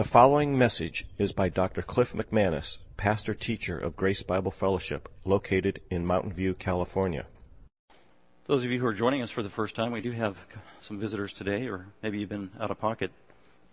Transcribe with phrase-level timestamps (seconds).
[0.00, 1.82] The following message is by Dr.
[1.82, 7.26] Cliff McManus, pastor teacher of Grace Bible Fellowship, located in Mountain View, California.
[8.46, 10.38] Those of you who are joining us for the first time, we do have
[10.80, 13.10] some visitors today, or maybe you've been out of pocket.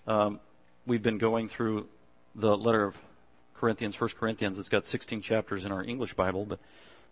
[0.06, 0.42] Um,
[0.86, 1.88] we've been going through
[2.36, 2.98] the letter of
[3.56, 4.60] Corinthians, First Corinthians.
[4.60, 6.60] It's got 16 chapters in our English Bible, but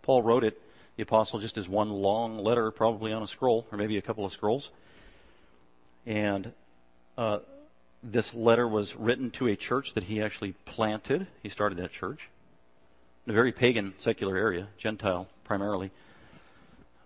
[0.02, 0.60] Paul wrote it,
[0.96, 4.26] the apostle, just as one long letter, probably on a scroll, or maybe a couple
[4.26, 4.68] of scrolls.
[6.04, 6.52] And
[7.16, 7.38] uh,
[8.02, 11.26] this letter was written to a church that he actually planted.
[11.42, 12.28] He started that church
[13.26, 15.90] in a very pagan, secular area, Gentile primarily.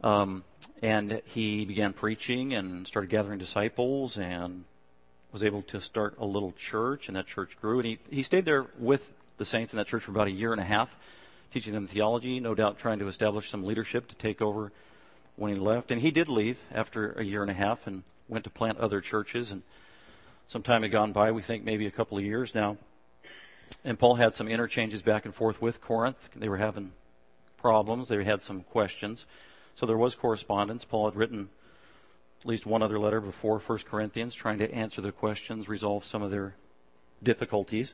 [0.03, 0.45] Um,
[0.83, 4.65] and he began preaching and started gathering disciples and
[5.33, 7.79] was able to start a little church, and that church grew.
[7.79, 10.53] And he, he stayed there with the saints in that church for about a year
[10.53, 10.95] and a half,
[11.53, 14.73] teaching them theology, no doubt trying to establish some leadership to take over
[15.37, 15.91] when he left.
[15.91, 19.01] And he did leave after a year and a half and went to plant other
[19.01, 19.51] churches.
[19.51, 19.63] And
[20.51, 22.77] some time had gone by, we think maybe a couple of years now.
[23.85, 26.29] And Paul had some interchanges back and forth with Corinth.
[26.35, 26.91] They were having
[27.57, 29.27] problems, they had some questions.
[29.77, 30.85] So there was correspondence.
[30.85, 31.51] Paul had written
[32.41, 36.21] at least one other letter before 1 Corinthians, trying to answer their questions, resolve some
[36.21, 36.57] of their
[37.23, 37.93] difficulties.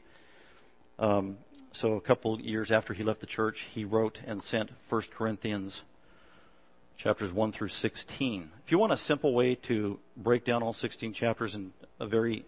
[0.98, 1.36] Um,
[1.72, 5.83] so a couple years after he left the church, he wrote and sent 1 Corinthians
[6.97, 8.50] chapters 1 through 16.
[8.64, 12.44] If you want a simple way to break down all 16 chapters in a very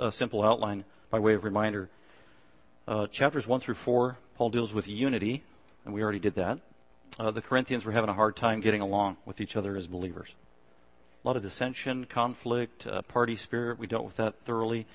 [0.00, 1.88] uh, simple outline by way of reminder,
[2.86, 5.42] uh, chapters 1 through 4, Paul deals with unity,
[5.84, 6.58] and we already did that.
[7.18, 10.30] Uh, the Corinthians were having a hard time getting along with each other as believers.
[11.24, 13.78] A lot of dissension, conflict, uh, party spirit.
[13.78, 14.86] We dealt with that thoroughly.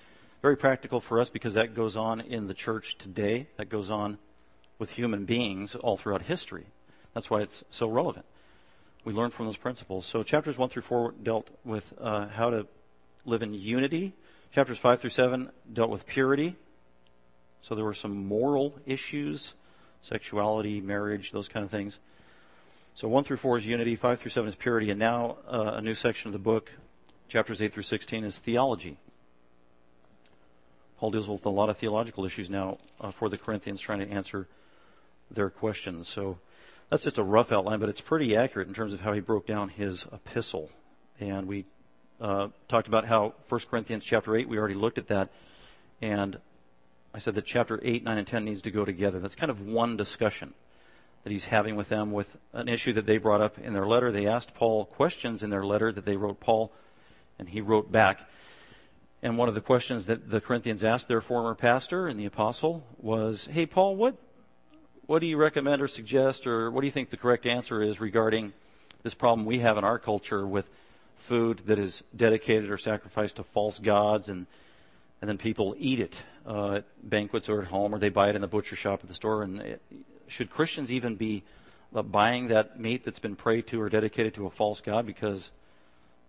[0.42, 3.48] Very practical for us because that goes on in the church today.
[3.58, 4.18] That goes on
[4.80, 6.66] with human beings all throughout history.
[7.14, 8.26] That's why it's so relevant
[9.06, 10.06] we learn from those principles.
[10.06, 12.68] So chapters 1 through 4 dealt with uh, how to
[13.26, 14.14] live in unity.
[14.54, 16.56] Chapters 5 through 7 dealt with purity.
[17.62, 19.54] So there were some moral issues,
[20.02, 21.98] sexuality, marriage, those kind of things.
[22.94, 25.82] So 1 through 4 is unity, 5 through 7 is purity, and now uh, a
[25.82, 26.72] new section of the book,
[27.28, 28.98] chapters 8 through 16, is theology.
[31.00, 34.10] Paul deals with a lot of theological issues now uh, for the Corinthians, trying to
[34.10, 34.48] answer
[35.32, 36.08] their questions.
[36.08, 36.38] So
[36.90, 39.48] that's just a rough outline, but it's pretty accurate in terms of how he broke
[39.48, 40.70] down his epistle.
[41.20, 41.66] And we
[42.24, 45.30] uh, talked about how 1 Corinthians chapter 8, we already looked at that.
[46.02, 46.40] And
[47.14, 49.20] I said that chapter 8, 9, and 10 needs to go together.
[49.20, 50.54] That's kind of one discussion
[51.24, 54.12] that he's having with them with an issue that they brought up in their letter.
[54.12, 56.72] They asked Paul questions in their letter that they wrote Paul,
[57.38, 58.22] and he wrote back.
[59.22, 62.86] And one of the questions that the Corinthians asked their former pastor and the apostle
[62.98, 64.16] was, Hey, Paul, what,
[65.08, 68.00] what do you recommend or suggest, or what do you think the correct answer is
[68.00, 68.54] regarding
[69.02, 70.68] this problem we have in our culture with
[71.24, 74.46] food that is dedicated or sacrificed to false gods, and
[75.22, 78.36] and then people eat it uh, at banquets or at home, or they buy it
[78.36, 79.44] in the butcher shop at the store?
[79.44, 79.82] And it,
[80.28, 81.44] should Christians even be
[81.96, 85.06] uh, buying that meat that's been prayed to or dedicated to a false god?
[85.06, 85.50] Because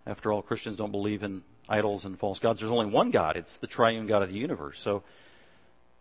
[0.06, 2.60] after all, Christians don't believe in idols and false gods.
[2.60, 3.36] There's only one God.
[3.36, 4.80] It's the triune God of the universe.
[4.80, 5.02] So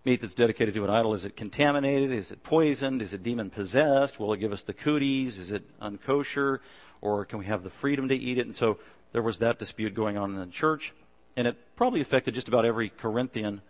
[0.06, 2.12] meat that's dedicated to an idol, is it contaminated?
[2.12, 3.02] Is it poisoned?
[3.02, 4.20] Is it demon possessed?
[4.20, 5.38] Will it give us the cooties?
[5.38, 6.60] Is it unkosher?
[7.02, 8.46] Or can we have the freedom to eat it?
[8.46, 8.80] And so
[9.14, 10.94] there was that dispute going on in the church.
[11.36, 13.62] And it probably affected just about every Corinthian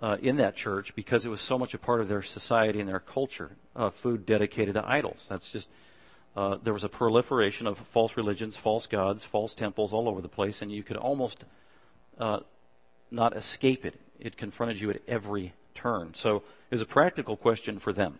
[0.00, 2.88] uh, in that church because it was so much a part of their society and
[2.88, 3.50] their culture.
[3.74, 5.26] Uh, food dedicated to idols.
[5.28, 5.68] That's just,
[6.36, 10.28] uh, there was a proliferation of false religions, false gods, false temples all over the
[10.28, 11.44] place, and you could almost
[12.18, 12.40] uh,
[13.10, 16.14] not escape it it confronted you at every turn.
[16.14, 18.18] So it was a practical question for them.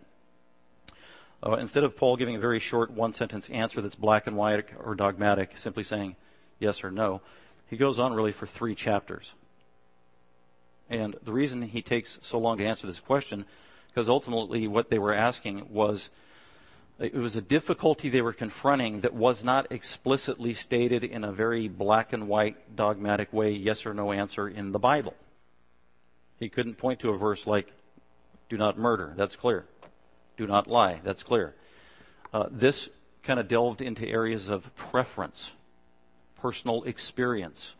[1.41, 4.65] Uh, instead of Paul giving a very short one sentence answer that's black and white
[4.83, 6.15] or dogmatic, simply saying
[6.59, 7.21] yes or no,
[7.67, 9.33] he goes on really for three chapters.
[10.89, 13.45] And the reason he takes so long to answer this question,
[13.87, 16.09] because ultimately what they were asking was
[16.99, 21.69] it was a difficulty they were confronting that was not explicitly stated in a very
[21.69, 25.15] black and white dogmatic way, yes or no answer in the Bible.
[26.39, 27.71] He couldn't point to a verse like,
[28.47, 29.13] do not murder.
[29.15, 29.65] That's clear.
[30.37, 31.01] Do not lie.
[31.03, 31.53] That's clear.
[32.33, 32.89] Uh, this
[33.23, 35.51] kind of delved into areas of preference,
[36.39, 37.73] personal experience,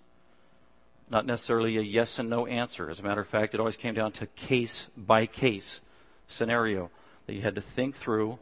[1.10, 2.90] not necessarily a yes and no answer.
[2.90, 5.82] As a matter of fact, it always came down to case by case
[6.28, 6.92] scenario
[7.26, 8.38] that you had to think through,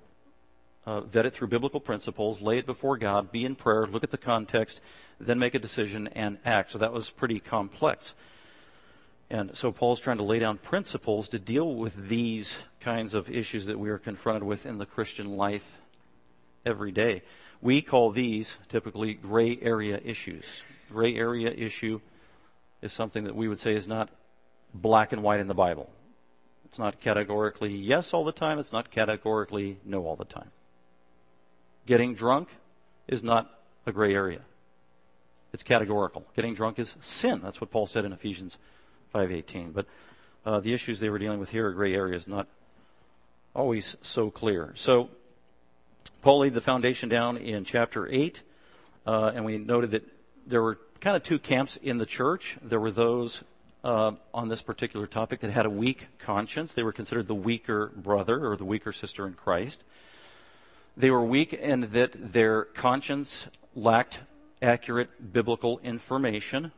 [0.86, 4.12] uh, vet it through biblical principles, lay it before God, be in prayer, look at
[4.12, 4.82] the context,
[5.20, 6.72] then make a decision and act.
[6.72, 8.14] So that was pretty complex.
[9.30, 13.66] And so Paul's trying to lay down principles to deal with these kinds of issues
[13.66, 15.80] that we are confronted with in the Christian life
[16.66, 17.24] every day.
[17.62, 20.46] We call these typically gray area issues.
[20.90, 22.00] Gray area issue
[22.82, 24.10] is something that we would say is not
[24.74, 25.90] black and white in the Bible.
[26.66, 30.52] It's not categorically yes all the time, it's not categorically no all the time.
[31.86, 32.50] Getting drunk
[33.08, 34.42] is not a gray area.
[35.54, 36.26] It's categorical.
[36.36, 37.40] Getting drunk is sin.
[37.42, 38.58] That's what Paul said in Ephesians
[39.18, 39.74] 5:18.
[39.74, 39.86] But
[40.46, 42.48] uh, the issues they were dealing with here are gray areas, not
[43.54, 44.74] always so clear.
[44.76, 45.10] So
[46.22, 48.42] Paul laid the foundation down in chapter 8,
[49.06, 50.04] uh, and we noted that
[50.46, 52.58] there were kind of two camps in the church.
[52.62, 53.44] There were those
[53.84, 56.74] uh, on this particular topic that had a weak conscience.
[56.74, 59.84] They were considered the weaker brother or the weaker sister in Christ.
[60.96, 64.20] They were weak in that their conscience lacked
[64.62, 66.72] accurate biblical information,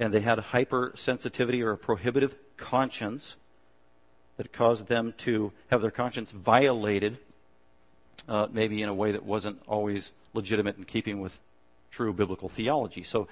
[0.00, 3.36] and they had hypersensitivity or a prohibitive conscience
[4.38, 7.18] that caused them to have their conscience violated,
[8.26, 11.38] uh, maybe in a way that wasn't always legitimate in keeping with
[11.90, 13.02] true biblical theology.
[13.02, 13.28] So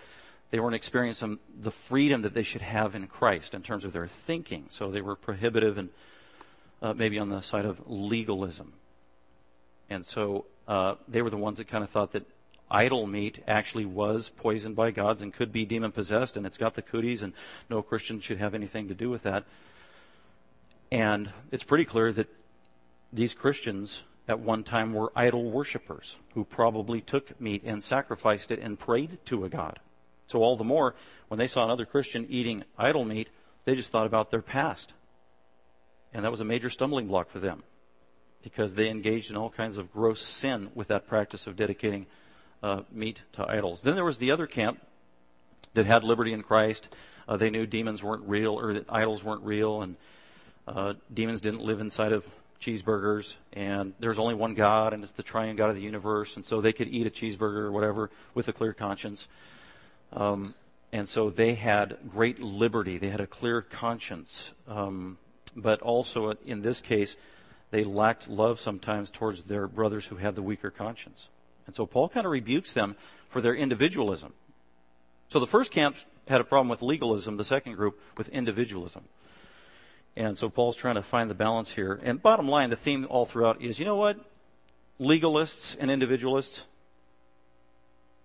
[0.50, 4.06] they weren't experiencing the freedom that they should have in Christ in terms of their
[4.06, 4.66] thinking.
[4.68, 5.88] So they were prohibitive and
[6.82, 8.74] uh, maybe on the side of legalism.
[9.88, 12.24] And so uh, they were the ones that kind of thought that
[12.70, 16.74] idol meat actually was poisoned by gods and could be demon possessed, and it's got
[16.74, 17.32] the cooties, and
[17.68, 19.44] no Christian should have anything to do with that.
[20.90, 22.28] And it's pretty clear that
[23.12, 28.60] these Christians at one time were idol worshippers who probably took meat and sacrificed it
[28.60, 29.78] and prayed to a god.
[30.26, 30.94] So all the more,
[31.28, 33.28] when they saw another Christian eating idol meat,
[33.64, 34.92] they just thought about their past.
[36.12, 37.62] And that was a major stumbling block for them
[38.42, 42.06] because they engaged in all kinds of gross sin with that practice of dedicating
[42.62, 43.82] uh, meat to idols.
[43.82, 44.80] Then there was the other camp
[45.74, 46.88] that had liberty in Christ.
[47.28, 49.96] Uh, they knew demons weren't real or that idols weren't real and
[50.66, 52.24] uh, demons didn't live inside of
[52.60, 56.44] cheeseburgers and there's only one God and it's the triune God of the universe and
[56.44, 59.28] so they could eat a cheeseburger or whatever with a clear conscience.
[60.12, 60.54] Um,
[60.92, 62.98] and so they had great liberty.
[62.98, 64.50] They had a clear conscience.
[64.66, 65.18] Um,
[65.54, 67.16] but also in this case,
[67.70, 71.28] they lacked love sometimes towards their brothers who had the weaker conscience.
[71.68, 72.96] And so Paul kind of rebukes them
[73.28, 74.32] for their individualism.
[75.28, 79.04] So the first camp had a problem with legalism, the second group with individualism.
[80.16, 82.00] And so Paul's trying to find the balance here.
[82.02, 84.18] And bottom line, the theme all throughout is you know what?
[84.98, 86.64] Legalists and individualists,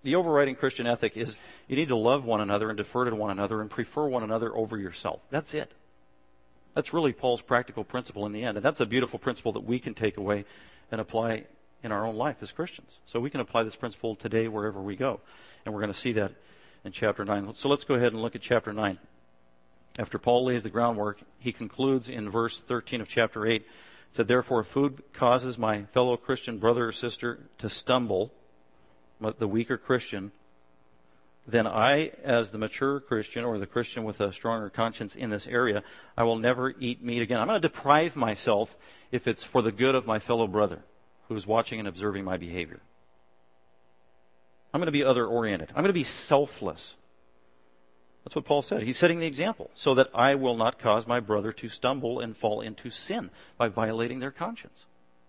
[0.04, 1.36] the overriding Christian ethic is
[1.68, 4.56] you need to love one another and defer to one another and prefer one another
[4.56, 5.20] over yourself.
[5.30, 5.74] That's it.
[6.76, 8.56] That's really Paul's practical principle in the end.
[8.56, 10.46] And that's a beautiful principle that we can take away
[10.94, 11.44] and apply
[11.84, 12.98] in our own life as Christians.
[13.06, 15.20] So we can apply this principle today wherever we go.
[15.66, 16.32] And we're going to see that
[16.84, 17.54] in chapter 9.
[17.54, 18.98] So let's go ahead and look at chapter 9.
[20.00, 23.62] After Paul lays the groundwork, he concludes in verse 13 of chapter 8.
[23.62, 23.68] It
[24.12, 28.32] said, Therefore, food causes my fellow Christian brother or sister to stumble,
[29.38, 30.32] the weaker Christian,
[31.46, 35.46] then I, as the mature Christian or the Christian with a stronger conscience in this
[35.46, 35.84] area,
[36.18, 37.40] I will never eat meat again.
[37.40, 38.76] I'm going to deprive myself
[39.12, 40.84] if it's for the good of my fellow brother
[41.28, 42.82] who's watching and observing my behavior.
[44.74, 45.70] I'm going to be other oriented.
[45.70, 46.96] I'm going to be selfless.
[48.24, 48.82] That's what Paul said.
[48.84, 52.36] He's setting the example so that I will not cause my brother to stumble and
[52.36, 54.86] fall into sin by violating their conscience.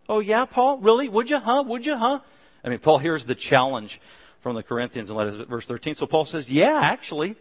[0.09, 0.79] Oh, yeah, Paul?
[0.79, 1.09] Really?
[1.09, 1.65] Would you, huh?
[1.67, 2.21] Would you, huh?
[2.65, 4.01] I mean, Paul hears the challenge
[4.41, 5.95] from the Corinthians in verse 13.
[5.95, 7.37] So Paul says, yeah, actually,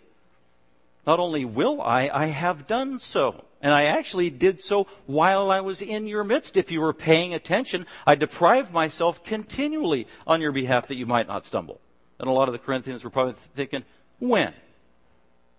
[1.05, 3.45] not only will I, I have done so.
[3.61, 6.57] And I actually did so while I was in your midst.
[6.57, 11.27] If you were paying attention, I deprived myself continually on your behalf that you might
[11.27, 11.79] not stumble.
[12.19, 13.85] And a lot of the Corinthians were probably thinking,
[14.19, 14.53] when?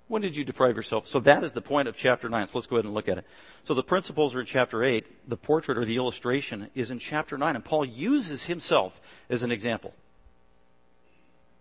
[0.06, 1.08] When did you deprive yourself?
[1.08, 2.46] So that is the point of chapter 9.
[2.46, 3.26] So let's go ahead and look at it.
[3.64, 5.28] So the principles are in chapter 8.
[5.28, 7.56] The portrait or the illustration is in chapter 9.
[7.56, 9.94] And Paul uses himself as an example.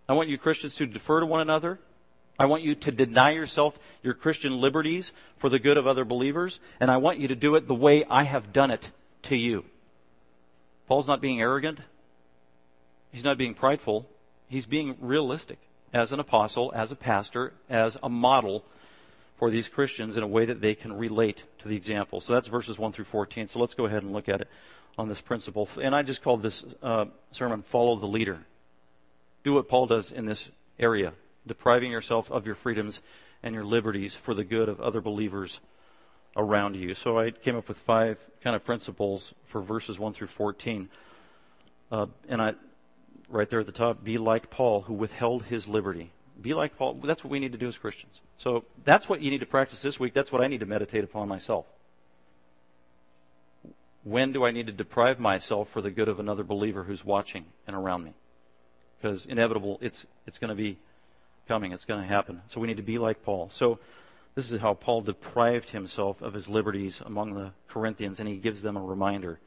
[0.06, 1.80] I want you Christians to defer to one another,
[2.38, 6.58] I want you to deny yourself your Christian liberties for the good of other believers,
[6.80, 8.90] and I want you to do it the way I have done it
[9.22, 9.64] to you.
[10.88, 11.80] Paul's not being arrogant.
[13.12, 14.08] He's not being prideful.
[14.48, 15.58] He's being realistic
[15.92, 18.64] as an apostle, as a pastor, as a model
[19.38, 22.20] for these Christians in a way that they can relate to the example.
[22.20, 23.48] So that's verses 1 through 14.
[23.48, 24.48] So let's go ahead and look at it
[24.98, 25.68] on this principle.
[25.80, 28.40] And I just called this uh, sermon Follow the Leader.
[29.44, 30.48] Do what Paul does in this
[30.78, 31.12] area
[31.46, 33.00] depriving yourself of your freedoms
[33.42, 35.60] and your liberties for the good of other believers
[36.36, 36.94] around you.
[36.94, 40.88] So I came up with five kind of principles for verses 1 through 14.
[41.92, 42.54] Uh, and I,
[43.28, 46.10] right there at the top, be like Paul who withheld his liberty.
[46.40, 46.94] Be like Paul.
[46.94, 48.20] That's what we need to do as Christians.
[48.38, 50.14] So that's what you need to practice this week.
[50.14, 51.66] That's what I need to meditate upon myself.
[54.02, 57.46] When do I need to deprive myself for the good of another believer who's watching
[57.66, 58.14] and around me?
[59.00, 60.78] Because inevitable, it's, it's going to be
[61.46, 61.72] coming.
[61.72, 62.42] It's going to happen.
[62.48, 63.50] So we need to be like Paul.
[63.52, 63.78] So
[64.34, 68.62] This is how Paul deprived himself of his liberties among the Corinthians, and he gives
[68.62, 69.38] them a reminder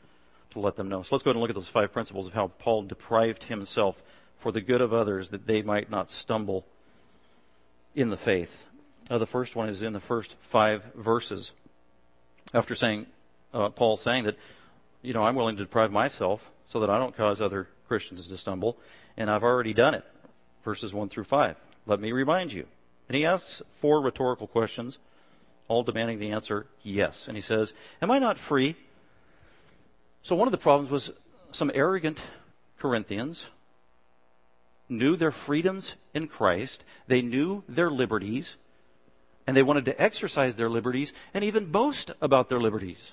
[0.51, 1.01] to let them know.
[1.03, 4.01] So let's go ahead and look at those five principles of how Paul deprived himself
[4.39, 6.65] for the good of others that they might not stumble
[7.95, 8.63] in the faith.
[9.09, 11.51] The first one is in the first five verses.
[12.53, 13.07] After saying,
[13.53, 14.37] uh, Paul saying that,
[15.01, 18.37] you know, I'm willing to deprive myself so that I don't cause other Christians to
[18.37, 18.77] stumble,
[19.17, 20.05] and I've already done it.
[20.63, 21.55] Verses 1 through 5.
[21.87, 22.65] Let me remind you.
[23.07, 24.99] And he asks four rhetorical questions,
[25.67, 27.27] all demanding the answer yes.
[27.27, 28.75] And he says, Am I not free?
[30.21, 31.11] So one of the problems was
[31.51, 32.21] some arrogant
[32.77, 33.47] Corinthians
[34.89, 38.55] knew their freedoms in Christ, they knew their liberties,
[39.45, 43.11] and they wanted to exercise their liberties and even boast about their liberties.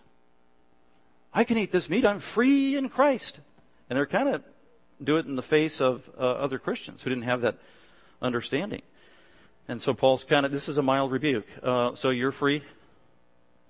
[1.32, 3.40] I can eat this meat, I'm free in Christ.
[3.88, 4.42] And they're kind of
[5.02, 7.58] do it in the face of uh, other Christians who didn't have that
[8.24, 8.82] understanding.
[9.68, 11.46] And so Paul's kind of, this is a mild rebuke.
[11.62, 12.62] Uh, so you're free?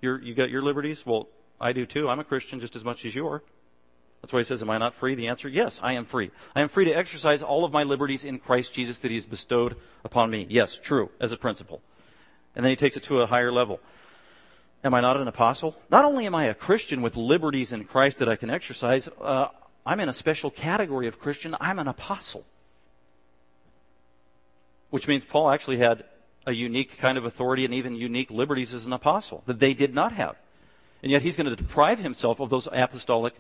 [0.01, 1.05] You're, you got your liberties?
[1.05, 1.29] Well,
[1.61, 2.09] I do too.
[2.09, 3.43] I'm a Christian just as much as you are.
[4.21, 5.15] That's why he says, Am I not free?
[5.15, 6.31] The answer, yes, I am free.
[6.57, 9.27] I am free to exercise all of my liberties in Christ Jesus that he has
[9.27, 10.47] bestowed upon me.
[10.49, 11.83] Yes, true, as a principle.
[12.57, 13.81] And then he takes it to a higher level.
[14.83, 15.77] Am I not an apostle?
[15.91, 19.49] Not only am I a Christian with liberties in Christ that I can exercise, uh,
[19.87, 21.57] I'm in a special category of Christian.
[21.61, 22.45] I'm an apostle.
[24.95, 26.05] Which means Paul actually had
[26.47, 29.93] a unique kind of authority and even unique liberties as an apostle that they did
[29.93, 30.37] not have.
[31.03, 33.35] And yet he's going to deprive himself of those apostolic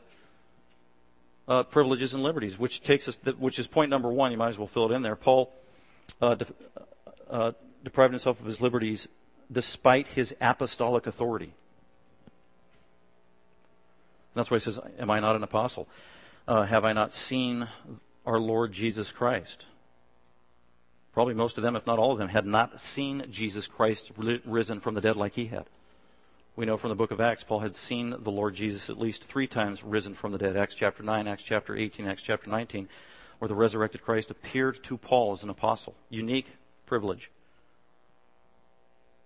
[1.46, 4.32] uh, privileges and liberties, which takes us, which is point number one.
[4.32, 5.14] You might as well fill it in there.
[5.14, 5.52] Paul
[6.20, 6.46] uh, de-
[7.30, 7.52] uh,
[7.84, 9.06] deprived himself of his liberties
[9.52, 11.52] despite his apostolic authority.
[14.34, 15.86] And that's why he says, "Am I not an apostle?
[16.48, 17.68] Uh, have I not seen
[18.26, 19.66] our Lord Jesus Christ?"
[21.14, 24.80] Probably most of them, if not all of them, had not seen Jesus Christ risen
[24.80, 25.66] from the dead like he had.
[26.56, 29.24] We know from the book of Acts, Paul had seen the Lord Jesus at least
[29.24, 30.56] three times risen from the dead.
[30.56, 32.88] Acts chapter 9, Acts chapter 18, Acts chapter 19,
[33.38, 35.94] where the resurrected Christ appeared to Paul as an apostle.
[36.10, 36.48] Unique
[36.84, 37.30] privilege.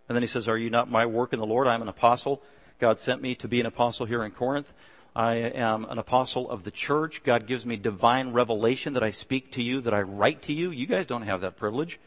[0.09, 1.67] And then he says, Are you not my work in the Lord?
[1.67, 2.43] I'm an apostle.
[2.79, 4.73] God sent me to be an apostle here in Corinth.
[5.15, 7.23] I am an apostle of the church.
[7.25, 10.71] God gives me divine revelation that I speak to you, that I write to you.
[10.71, 11.99] You guys don't have that privilege.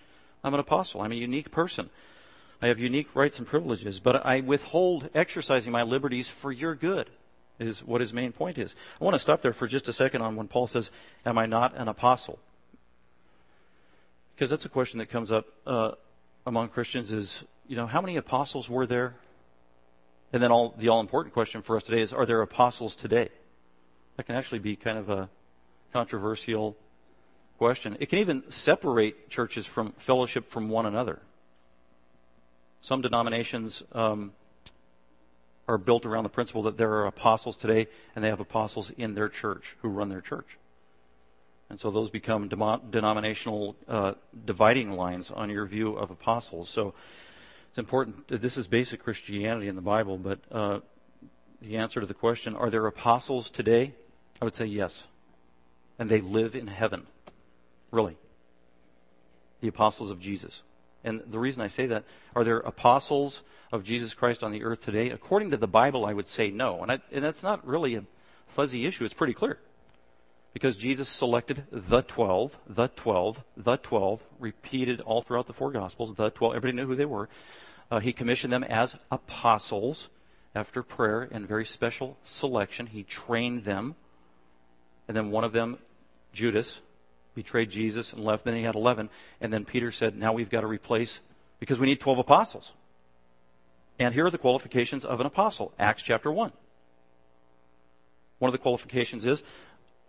[0.43, 1.01] I'm an apostle.
[1.01, 1.89] I'm a unique person.
[2.61, 7.09] I have unique rights and privileges, but I withhold exercising my liberties for your good,
[7.59, 8.75] is what his main point is.
[8.99, 10.91] I want to stop there for just a second on when Paul says,
[11.25, 12.37] Am I not an apostle?
[14.35, 15.91] Because that's a question that comes up uh,
[16.45, 19.15] among Christians is, you know, how many apostles were there?
[20.33, 23.29] And then all, the all important question for us today is, are there apostles today?
[24.15, 25.29] That can actually be kind of a
[25.91, 26.77] controversial
[27.57, 27.97] question.
[27.99, 31.19] It can even separate churches from fellowship from one another.
[32.81, 34.31] Some denominations um,
[35.67, 39.13] are built around the principle that there are apostles today, and they have apostles in
[39.15, 40.57] their church who run their church.
[41.69, 44.13] And so those become denominational uh,
[44.45, 46.69] dividing lines on your view of apostles.
[46.69, 46.93] So
[47.71, 48.27] it's important.
[48.27, 50.81] This is basic Christianity in the Bible, but uh,
[51.61, 53.93] the answer to the question, are there apostles today?
[54.41, 55.03] I would say yes.
[55.97, 57.07] And they live in heaven.
[57.89, 58.17] Really.
[59.61, 60.63] The apostles of Jesus.
[61.05, 62.03] And the reason I say that,
[62.35, 65.09] are there apostles of Jesus Christ on the earth today?
[65.09, 66.81] According to the Bible, I would say no.
[66.81, 68.03] And, I, and that's not really a
[68.49, 69.05] fuzzy issue.
[69.05, 69.59] It's pretty clear.
[70.53, 76.13] Because Jesus selected the 12, the 12, the 12, repeated all throughout the four Gospels,
[76.15, 77.29] the 12, everybody knew who they were.
[77.89, 80.09] Uh, he commissioned them as apostles
[80.53, 82.87] after prayer and very special selection.
[82.87, 83.95] He trained them.
[85.07, 85.77] And then one of them,
[86.33, 86.79] Judas,
[87.33, 88.43] betrayed Jesus and left.
[88.43, 89.09] Then he had 11.
[89.39, 91.19] And then Peter said, now we've got to replace,
[91.59, 92.71] because we need 12 apostles.
[93.99, 95.73] And here are the qualifications of an apostle.
[95.79, 96.51] Acts chapter 1.
[98.39, 99.43] One of the qualifications is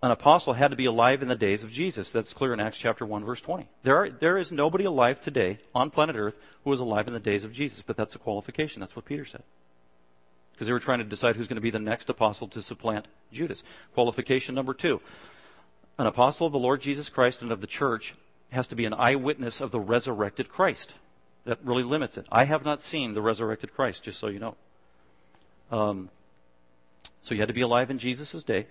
[0.02, 2.10] an apostle had to be alive in the days of Jesus.
[2.10, 3.68] That's clear in Acts chapter 1 verse 20.
[3.84, 7.20] There are, there is nobody alive today on planet earth who was alive in the
[7.20, 8.80] days of Jesus, but that's a qualification.
[8.80, 9.44] That's what Peter said.
[10.52, 13.06] Because they were trying to decide who's going to be the next apostle to supplant
[13.32, 13.62] Judas.
[13.94, 15.00] Qualification number two.
[15.98, 18.14] An apostle of the Lord Jesus Christ and of the church
[18.50, 20.94] has to be an eyewitness of the resurrected Christ.
[21.44, 22.26] That really limits it.
[22.30, 24.56] I have not seen the resurrected Christ, just so you know.
[25.70, 26.10] Um,
[27.22, 28.66] so you had to be alive in Jesus' day.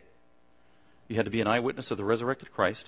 [1.11, 2.87] You had to be an eyewitness of the resurrected Christ.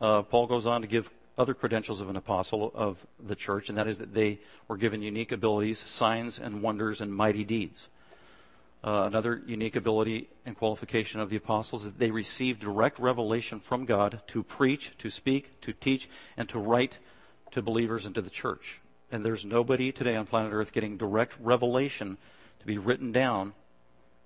[0.00, 3.76] Uh, Paul goes on to give other credentials of an apostle of the church, and
[3.76, 7.88] that is that they were given unique abilities, signs and wonders, and mighty deeds.
[8.82, 13.60] Uh, another unique ability and qualification of the apostles is that they received direct revelation
[13.60, 16.96] from God to preach, to speak, to teach, and to write
[17.50, 18.80] to believers and to the church.
[19.10, 22.16] And there's nobody today on planet Earth getting direct revelation
[22.60, 23.52] to be written down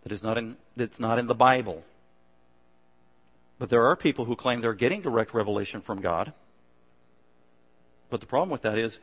[0.04, 1.82] that is not in, that's not in the Bible.
[3.58, 6.32] But there are people who claim they're getting direct revelation from God.
[8.10, 8.98] But the problem with that is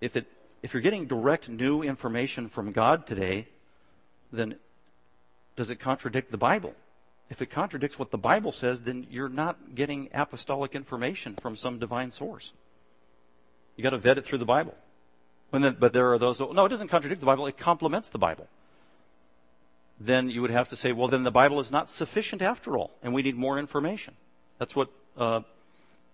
[0.00, 0.26] if it
[0.62, 3.48] if you're getting direct new information from God today,
[4.30, 4.56] then
[5.56, 6.74] does it contradict the Bible?
[7.30, 11.78] If it contradicts what the Bible says, then you're not getting apostolic information from some
[11.78, 12.52] divine source.
[13.76, 14.74] You got to vet it through the Bible.
[15.52, 18.46] The, but there are those, no, it doesn't contradict the Bible, it complements the Bible.
[20.00, 22.90] Then you would have to say, well, then the Bible is not sufficient after all,
[23.02, 24.14] and we need more information.
[24.58, 25.40] That's what uh,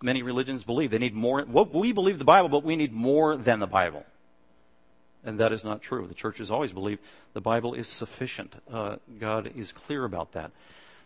[0.03, 0.91] many religions believe.
[0.91, 1.45] They need more.
[1.49, 4.05] Well, we believe the Bible, but we need more than the Bible.
[5.25, 6.07] And that is not true.
[6.07, 7.01] The church has always believed
[7.33, 8.55] the Bible is sufficient.
[8.73, 10.51] Uh, God is clear about that.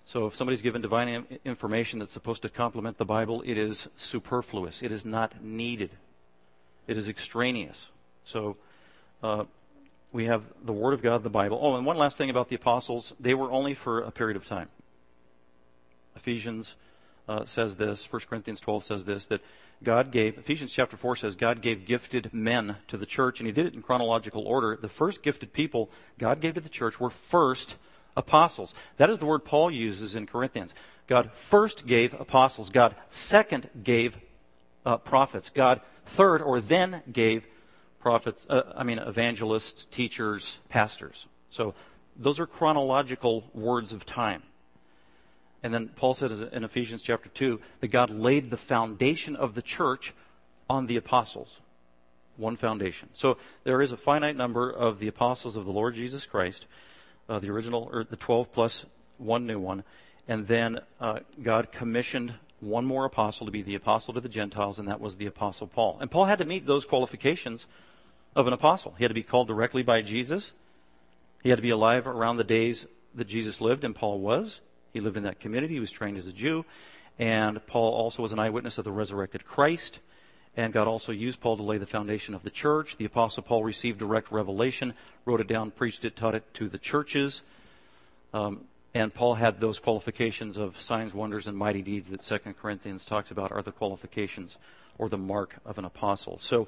[0.06, 4.82] So if somebody's given divine information that's supposed to complement the Bible, it is superfluous.
[4.82, 5.90] It is not needed.
[6.87, 7.87] It is extraneous.
[8.25, 8.56] So
[9.22, 9.44] uh,
[10.12, 11.59] we have the Word of God, the Bible.
[11.61, 14.45] Oh, and one last thing about the apostles they were only for a period of
[14.45, 14.69] time.
[16.17, 16.75] Ephesians
[17.29, 19.40] uh, says this, 1 Corinthians 12 says this, that
[19.83, 23.52] God gave, Ephesians chapter 4 says, God gave gifted men to the church, and He
[23.52, 24.76] did it in chronological order.
[24.76, 27.76] The first gifted people God gave to the church were first
[28.17, 28.75] apostles.
[28.97, 30.75] That is the word Paul uses in Corinthians.
[31.07, 32.71] God first gave apostles.
[32.71, 34.19] God second gave
[34.85, 35.50] uh, prophets.
[35.50, 37.47] God third or then gave
[38.00, 41.26] prophets, uh, I mean, evangelists, teachers, pastors.
[41.50, 41.75] So
[42.16, 44.42] those are chronological words of time.
[45.62, 49.62] And then Paul says in Ephesians chapter 2 that God laid the foundation of the
[49.62, 50.14] church
[50.69, 51.59] on the apostles.
[52.37, 53.11] One foundation.
[53.12, 56.66] So there is a finite number of the apostles of the Lord Jesus Christ,
[57.28, 58.87] uh, the original, or the 12 plus
[59.19, 59.85] one new one.
[60.26, 64.78] And then uh, God commissioned one more apostle to be the apostle to the Gentiles,
[64.78, 65.99] and that was the apostle Paul.
[66.00, 67.66] And Paul had to meet those qualifications
[68.34, 68.94] of an apostle.
[68.96, 70.52] He had to be called directly by Jesus.
[71.42, 74.60] He had to be alive around the days that Jesus lived, and Paul was.
[74.93, 75.75] He lived in that community.
[75.75, 76.64] He was trained as a Jew.
[77.19, 80.00] And Paul also was an eyewitness of the resurrected Christ.
[80.56, 82.97] And God also used Paul to lay the foundation of the church.
[82.97, 86.78] The Apostle Paul received direct revelation, wrote it down, preached it, taught it to the
[86.78, 87.43] churches.
[88.34, 93.04] Um, and Paul had those qualifications of signs, wonders, and mighty deeds that 2 Corinthians
[93.04, 94.56] talks about are the qualifications
[94.99, 96.38] or the mark of an apostle.
[96.40, 96.66] So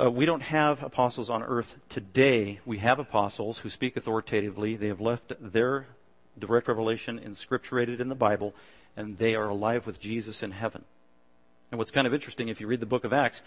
[0.00, 2.60] uh, we don't have apostles on earth today.
[2.64, 4.76] We have apostles who speak authoritatively.
[4.76, 5.86] They have left their
[6.38, 8.54] direct revelation inscripturated in the Bible,
[8.96, 10.84] and they are alive with Jesus in heaven.
[11.70, 13.42] And what's kind of interesting, if you read the book of Acts,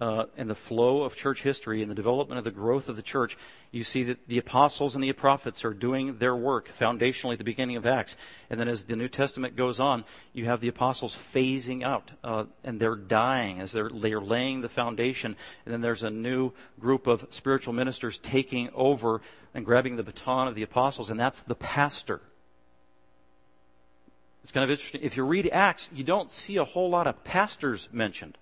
[0.00, 3.02] uh, and the flow of church history and the development of the growth of the
[3.02, 3.36] church,
[3.70, 7.44] you see that the apostles and the prophets are doing their work foundationally at the
[7.44, 8.16] beginning of Acts.
[8.50, 12.44] And then as the New Testament goes on, you have the apostles phasing out, uh,
[12.64, 15.36] and they're dying as they're, they're laying the foundation.
[15.64, 19.20] And then there's a new group of spiritual ministers taking over
[19.54, 22.20] and grabbing the baton of the apostles, and that's the pastor.
[24.42, 25.00] It's kind of interesting.
[25.02, 28.36] If you read Acts, you don't see a whole lot of pastors mentioned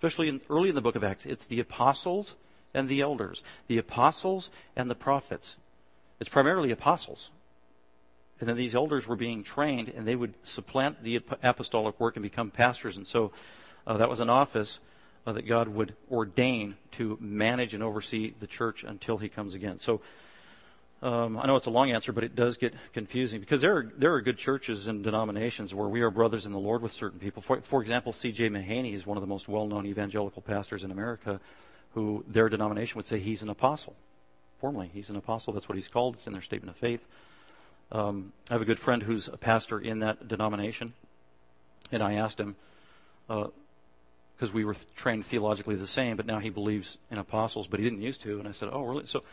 [0.00, 2.34] especially in, early in the book of Acts, it's the apostles
[2.72, 5.56] and the elders, the apostles and the prophets.
[6.18, 7.28] It's primarily apostles.
[8.40, 12.22] And then these elders were being trained, and they would supplant the apostolic work and
[12.22, 12.96] become pastors.
[12.96, 13.32] And so
[13.86, 14.78] uh, that was an office
[15.26, 19.78] uh, that God would ordain to manage and oversee the church until He comes again.
[19.78, 20.00] So
[21.02, 23.92] um, I know it's a long answer, but it does get confusing because there are,
[23.96, 27.18] there are good churches and denominations where we are brothers in the Lord with certain
[27.18, 27.40] people.
[27.40, 28.50] For, for example, C.J.
[28.50, 31.40] Mahaney is one of the most well-known evangelical pastors in America
[31.94, 33.96] who their denomination would say he's an apostle.
[34.60, 35.54] Formally, he's an apostle.
[35.54, 36.16] That's what he's called.
[36.16, 37.00] It's in their statement of faith.
[37.90, 40.92] Um, I have a good friend who's a pastor in that denomination,
[41.90, 42.56] and I asked him,
[43.26, 43.50] because
[44.42, 47.84] uh, we were trained theologically the same, but now he believes in apostles, but he
[47.84, 48.38] didn't used to.
[48.38, 49.24] And I said, "Oh, really?" So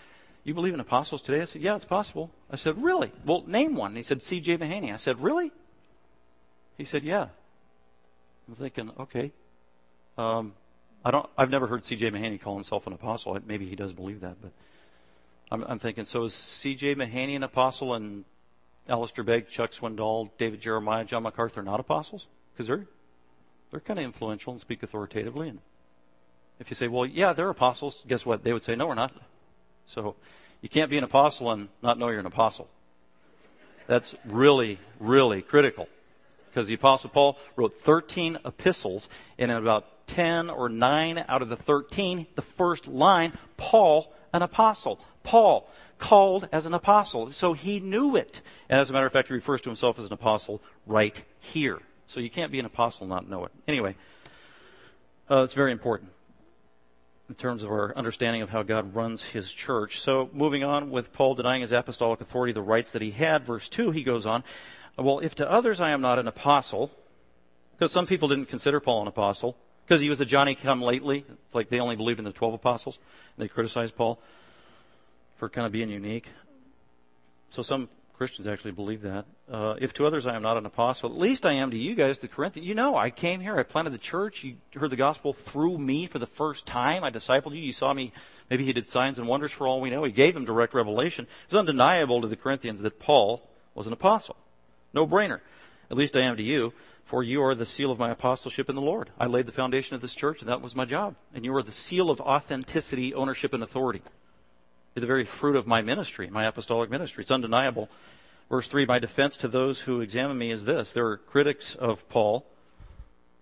[0.43, 1.41] you believe in apostles today?
[1.41, 2.31] I said, Yeah, it's possible.
[2.49, 3.11] I said, Really?
[3.25, 3.95] Well, name one.
[3.95, 4.57] he said, C.J.
[4.57, 4.93] Mahaney.
[4.93, 5.51] I said, Really?
[6.77, 7.27] He said, Yeah.
[8.47, 9.31] I'm thinking, okay.
[10.17, 10.53] Um,
[11.03, 11.29] I don't.
[11.37, 12.11] I've never heard C.J.
[12.11, 13.37] Mahaney call himself an apostle.
[13.45, 14.51] Maybe he does believe that, but
[15.51, 16.05] I'm, I'm thinking.
[16.05, 16.95] So is C.J.
[16.95, 18.25] Mahaney an apostle, and
[18.89, 22.25] Alistair Begg, Chuck Swindoll, David Jeremiah, John MacArthur not apostles?
[22.53, 22.87] Because they're
[23.71, 25.49] they're kind of influential and speak authoritatively.
[25.49, 25.59] And
[26.59, 28.43] if you say, well, yeah, they're apostles, guess what?
[28.43, 29.13] They would say, no, we're not.
[29.87, 30.15] So
[30.61, 32.67] you can't be an apostle and not know you're an apostle.
[33.87, 35.87] That's really, really critical.
[36.49, 41.49] Because the apostle Paul wrote 13 epistles, and in about 10 or 9 out of
[41.49, 44.99] the 13, the first line, Paul, an apostle.
[45.23, 45.69] Paul,
[45.99, 47.31] called as an apostle.
[47.31, 48.41] So he knew it.
[48.69, 51.79] And as a matter of fact, he refers to himself as an apostle right here.
[52.07, 53.51] So you can't be an apostle and not know it.
[53.67, 53.95] Anyway,
[55.29, 56.11] uh, it's very important.
[57.29, 59.99] In terms of our understanding of how God runs his church.
[59.99, 63.67] So moving on with Paul denying his apostolic authority, the rights that he had, verse
[63.67, 64.43] 2, he goes on,
[64.97, 66.91] well, if to others I am not an apostle,
[67.73, 71.25] because some people didn't consider Paul an apostle, because he was a Johnny come lately.
[71.45, 72.97] It's like they only believed in the 12 apostles,
[73.35, 74.19] and they criticized Paul
[75.37, 76.27] for kind of being unique.
[77.51, 79.25] So some Christians actually believe that.
[79.47, 81.93] Uh, if to others I am not an apostle, at least I am to you
[81.93, 82.67] guys, the Corinthians.
[82.67, 86.07] You know, I came here, I planted the church, you heard the gospel through me
[86.07, 87.03] for the first time.
[87.03, 88.11] I discipled you, you saw me,
[88.49, 90.03] maybe he did signs and wonders for all we know.
[90.03, 91.27] He gave them direct revelation.
[91.45, 94.35] It's undeniable to the Corinthians that Paul was an apostle.
[94.93, 95.41] No brainer.
[95.91, 96.73] At least I am to you,
[97.05, 99.11] for you are the seal of my apostleship in the Lord.
[99.19, 101.15] I laid the foundation of this church, and that was my job.
[101.35, 104.01] And you are the seal of authenticity, ownership, and authority
[104.99, 107.21] the very fruit of my ministry, my apostolic ministry.
[107.21, 107.89] It's undeniable.
[108.49, 110.93] Verse 3 My defense to those who examine me is this.
[110.93, 112.45] There are critics of Paul.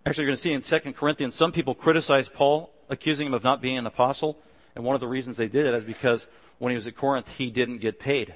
[0.05, 3.43] Actually, you're going to see in 2 Corinthians, some people criticize Paul, accusing him of
[3.43, 4.37] not being an apostle.
[4.75, 6.27] And one of the reasons they did it is because
[6.59, 8.35] when he was at Corinth, he didn't get paid.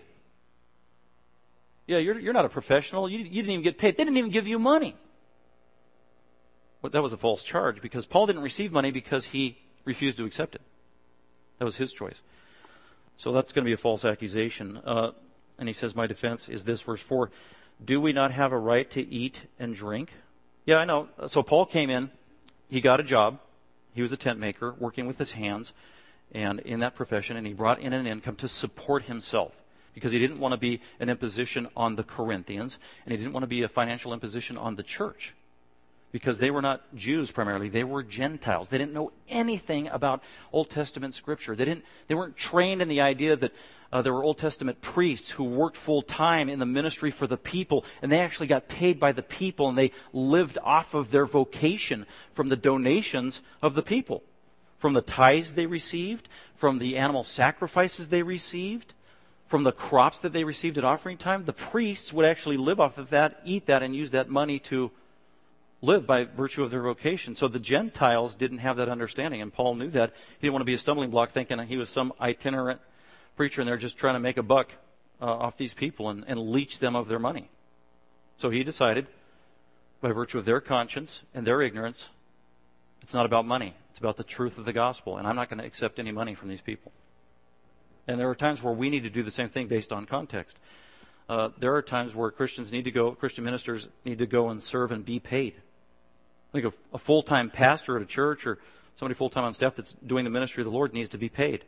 [1.86, 3.10] Yeah, you're, you're not a professional.
[3.10, 3.98] You, you didn't even get paid.
[3.98, 4.96] They didn't even give you money.
[6.82, 10.26] But that was a false charge because Paul didn't receive money because he refused to
[10.26, 10.62] accept it.
[11.58, 12.22] That was his choice.
[13.20, 14.80] So that's going to be a false accusation.
[14.84, 15.12] Uh,
[15.58, 17.30] and he says, My defense is this, verse 4
[17.84, 20.14] Do we not have a right to eat and drink?
[20.66, 21.10] Yeah, I know.
[21.28, 22.12] So Paul came in,
[22.70, 23.40] he got a job.
[23.94, 25.74] He was a tent maker, working with his hands
[26.32, 29.52] and in that profession, and he brought in an income to support himself
[29.94, 33.44] because he didn't want to be an imposition on the Corinthians, and he didn't want
[33.44, 35.34] to be a financial imposition on the church
[36.12, 37.70] because they were not Jews primarily.
[37.70, 38.70] They were Gentiles.
[38.70, 41.56] They didn't know anything about Old Testament scripture.
[41.56, 43.54] They didn't, they weren't trained in the idea that
[43.92, 47.38] uh, there were Old Testament priests who worked full time in the ministry for the
[47.38, 51.26] people, and they actually got paid by the people, and they lived off of their
[51.26, 54.24] vocation from the donations of the people,
[54.78, 58.94] from the tithes they received, from the animal sacrifices they received,
[59.48, 61.46] from the crops that they received at offering time.
[61.46, 64.92] The priests would actually live off of that, eat that, and use that money to
[65.82, 67.36] live by virtue of their vocation.
[67.36, 70.12] So the Gentiles didn't have that understanding, and Paul knew that.
[70.40, 72.82] He didn't want to be a stumbling block thinking he was some itinerant
[73.40, 74.74] preacher and they're just trying to make a buck
[75.22, 77.50] uh, off these people and, and leech them of their money.
[78.38, 79.08] So he decided,
[80.02, 82.10] by virtue of their conscience and their ignorance,
[83.02, 83.76] it's not about money.
[83.92, 86.36] It's about the truth of the gospel, and I'm not going to accept any money
[86.36, 86.92] from these people.
[88.08, 90.58] And there are times where we need to do the same thing based on context.
[91.30, 94.62] Uh, there are times where Christians need to go, Christian ministers need to go and
[94.62, 95.54] serve and be paid.
[96.50, 98.60] I think a, a full time pastor at a church or
[98.96, 101.30] somebody full time on staff that's doing the ministry of the Lord needs to be
[101.30, 101.64] paid.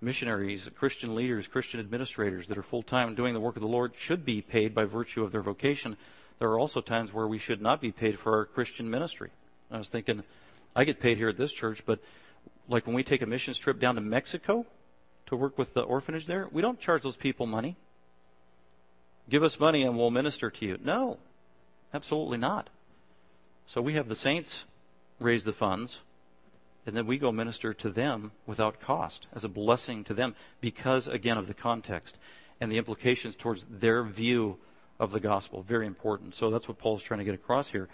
[0.00, 3.92] Missionaries, Christian leaders, Christian administrators that are full time doing the work of the Lord
[3.96, 5.96] should be paid by virtue of their vocation.
[6.38, 9.30] There are also times where we should not be paid for our Christian ministry.
[9.70, 10.22] I was thinking,
[10.76, 12.00] I get paid here at this church, but
[12.68, 14.66] like when we take a missions trip down to Mexico
[15.26, 17.76] to work with the orphanage there, we don't charge those people money.
[19.28, 20.78] Give us money and we'll minister to you.
[20.82, 21.18] No,
[21.92, 22.68] absolutely not.
[23.66, 24.64] So we have the saints
[25.18, 26.00] raise the funds,
[26.86, 31.06] and then we go minister to them without cost as a blessing to them because,
[31.06, 32.18] again, of the context
[32.60, 34.58] and the implications towards their view
[35.00, 35.62] of the gospel.
[35.62, 36.34] Very important.
[36.34, 37.88] So that's what Paul's trying to get across here.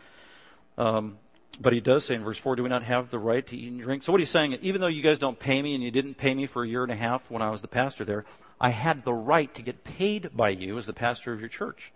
[0.76, 1.18] Um,
[1.60, 3.72] but he does say in verse 4, do we not have the right to eat
[3.72, 4.02] and drink?
[4.02, 6.34] So what he's saying, even though you guys don't pay me and you didn't pay
[6.34, 8.24] me for a year and a half when I was the pastor there,
[8.60, 11.92] I had the right to get paid by you as the pastor of your church.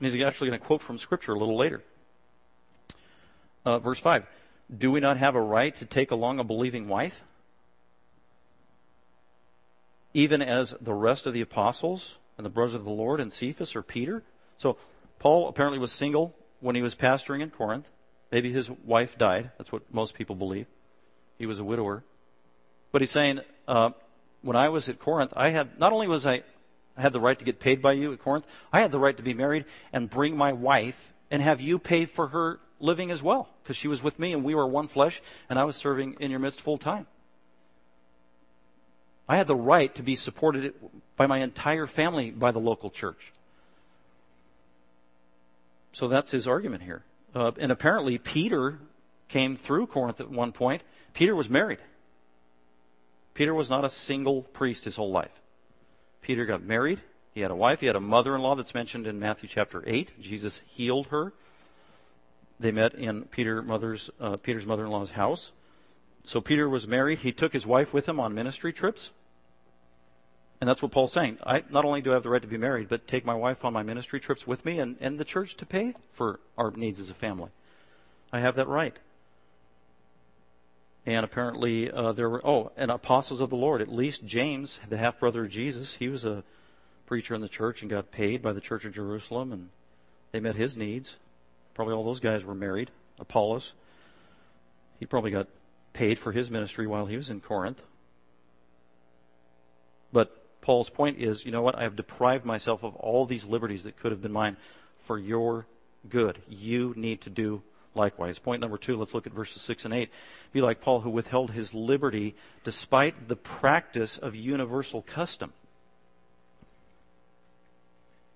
[0.00, 1.82] And he's actually going to quote from Scripture a little later.
[3.64, 4.26] Uh, verse 5
[4.76, 7.22] Do we not have a right to take along a believing wife?
[10.12, 13.74] Even as the rest of the apostles and the brothers of the Lord and Cephas
[13.74, 14.22] or Peter?
[14.58, 14.76] So
[15.18, 17.88] Paul apparently was single when he was pastoring in Corinth.
[18.30, 19.50] Maybe his wife died.
[19.58, 20.66] That's what most people believe.
[21.38, 22.04] He was a widower.
[22.92, 23.90] But he's saying, uh,
[24.42, 26.42] when I was at Corinth, I had not only was I
[26.96, 28.46] I had the right to get paid by you at Corinth.
[28.72, 32.06] I had the right to be married and bring my wife and have you pay
[32.06, 35.22] for her living as well because she was with me and we were one flesh
[35.48, 37.06] and I was serving in your midst full time.
[39.28, 40.74] I had the right to be supported
[41.16, 43.32] by my entire family by the local church.
[45.92, 47.04] So that's his argument here.
[47.34, 48.78] Uh, and apparently, Peter
[49.28, 50.82] came through Corinth at one point.
[51.14, 51.78] Peter was married.
[53.32, 55.40] Peter was not a single priest his whole life.
[56.24, 57.00] Peter got married.
[57.34, 57.80] He had a wife.
[57.80, 60.20] He had a mother in law that's mentioned in Matthew chapter 8.
[60.20, 61.34] Jesus healed her.
[62.58, 65.50] They met in Peter mother's, uh, Peter's mother in law's house.
[66.24, 67.18] So Peter was married.
[67.18, 69.10] He took his wife with him on ministry trips.
[70.60, 71.38] And that's what Paul's saying.
[71.44, 73.62] I not only do I have the right to be married, but take my wife
[73.62, 77.00] on my ministry trips with me and, and the church to pay for our needs
[77.00, 77.50] as a family.
[78.32, 78.96] I have that right.
[81.06, 83.82] And apparently uh, there were, oh, and apostles of the Lord.
[83.82, 86.44] At least James, the half brother of Jesus, he was a
[87.06, 89.68] preacher in the church and got paid by the church of Jerusalem, and
[90.32, 91.16] they met his needs.
[91.74, 92.90] Probably all those guys were married.
[93.18, 93.72] Apollos,
[94.98, 95.48] he probably got
[95.92, 97.82] paid for his ministry while he was in Corinth.
[100.12, 101.78] But Paul's point is, you know what?
[101.78, 104.56] I have deprived myself of all these liberties that could have been mine
[105.04, 105.66] for your
[106.08, 106.40] good.
[106.48, 107.62] You need to do
[107.94, 108.38] likewise.
[108.38, 110.10] Point number two, let's look at verses 6 and 8.
[110.52, 115.52] Be like Paul, who withheld his liberty despite the practice of universal custom.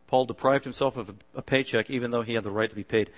[0.08, 3.10] Paul deprived himself of a paycheck even though he had the right to be paid.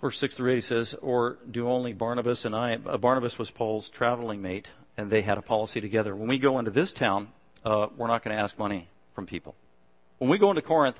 [0.00, 2.74] Verse 6 through 8 he says, Or do only Barnabas and I.
[2.74, 6.14] Uh, Barnabas was Paul's traveling mate, and they had a policy together.
[6.14, 7.28] When we go into this town,
[7.64, 9.54] uh, we're not going to ask money from people.
[10.18, 10.98] When we go into Corinth,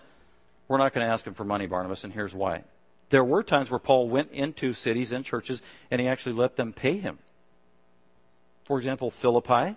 [0.69, 2.63] we're not going to ask them for money, Barnabas, and here's why.
[3.13, 6.73] There were times where Paul went into cities and churches and he actually let them
[6.73, 7.19] pay him.
[8.65, 9.77] For example, Philippi,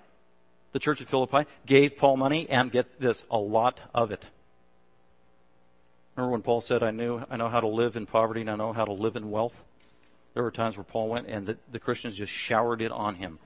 [0.71, 4.23] the church of Philippi, gave Paul money and get this, a lot of it.
[6.15, 8.55] Remember when Paul said, I knew, I know how to live in poverty and I
[8.55, 9.61] know how to live in wealth?
[10.33, 13.37] There were times where Paul went and the, the Christians just showered it on him.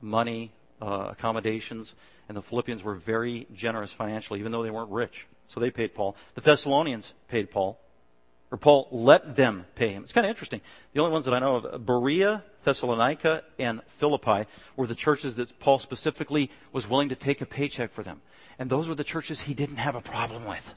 [0.00, 1.94] Money, uh, accommodations,
[2.28, 5.26] and the Philippians were very generous financially, even though they weren't rich.
[5.48, 6.14] So they paid Paul.
[6.36, 7.80] The Thessalonians paid Paul.
[8.50, 10.02] Or Paul let them pay him.
[10.02, 10.60] It's kind of interesting.
[10.92, 15.58] The only ones that I know of, Berea, Thessalonica, and Philippi, were the churches that
[15.58, 18.20] Paul specifically was willing to take a paycheck for them.
[18.58, 20.74] And those were the churches he didn't have a problem with.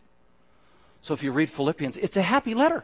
[1.01, 2.83] So if you read Philippians, it's a happy letter.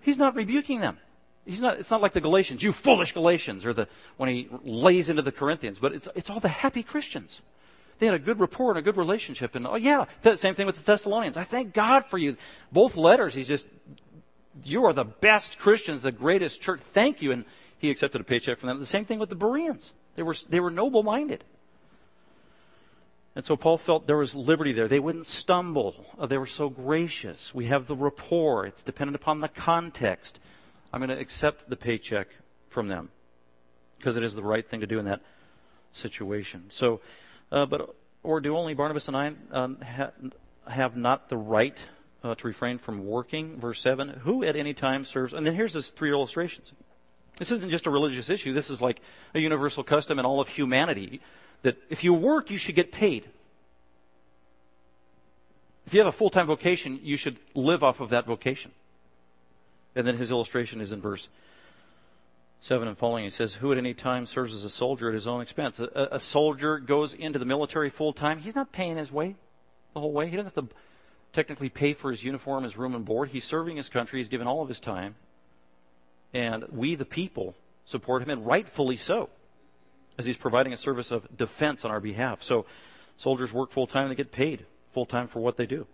[0.00, 0.98] He's not rebuking them.
[1.44, 5.08] He's not, it's not like the Galatians, you foolish Galatians, or the, when he lays
[5.08, 7.40] into the Corinthians, but it's, it's all the happy Christians.
[7.98, 9.54] They had a good rapport and a good relationship.
[9.54, 10.04] And oh yeah,
[10.34, 11.36] same thing with the Thessalonians.
[11.36, 12.36] I thank God for you.
[12.70, 13.68] Both letters, he's just,
[14.64, 16.80] you are the best Christians, the greatest church.
[16.92, 17.32] Thank you.
[17.32, 17.44] And
[17.78, 18.78] he accepted a paycheck from them.
[18.78, 19.92] The same thing with the Bereans.
[20.16, 21.44] They were, they were noble minded.
[23.34, 24.88] And so Paul felt there was liberty there.
[24.88, 26.06] They wouldn't stumble.
[26.18, 27.54] Uh, they were so gracious.
[27.54, 28.64] We have the rapport.
[28.64, 30.38] It's dependent upon the context.
[30.90, 32.28] I'm going to accept the paycheck
[32.70, 33.10] from them
[33.98, 35.20] because it is the right thing to do in that
[35.92, 36.64] situation.
[36.70, 37.00] So,
[37.50, 40.12] but or do only Barnabas and I um, ha-
[40.66, 41.78] have not the right
[42.24, 43.60] uh, to refrain from working?
[43.60, 44.08] Verse seven.
[44.08, 45.32] Who at any time serves?
[45.32, 46.72] And then here's this three illustrations.
[47.38, 48.52] This isn't just a religious issue.
[48.52, 49.00] This is like
[49.34, 51.20] a universal custom in all of humanity
[51.62, 53.28] that if you work, you should get paid.
[55.86, 58.72] If you have a full time vocation, you should live off of that vocation.
[59.94, 61.28] And then his illustration is in verse
[62.66, 63.22] 7 and following.
[63.22, 65.78] He says, Who at any time serves as a soldier at his own expense?
[65.78, 68.40] A, a soldier goes into the military full time.
[68.40, 69.36] He's not paying his way
[69.94, 70.28] the whole way.
[70.28, 70.74] He doesn't have to
[71.32, 73.28] technically pay for his uniform, his room and board.
[73.28, 74.18] He's serving his country.
[74.18, 75.14] He's given all of his time.
[76.34, 79.30] And we, the people, support him, and rightfully so
[80.18, 82.42] as he's providing a service of defense on our behalf.
[82.42, 82.66] So
[83.16, 85.86] soldiers work full time they get paid full time for what they do.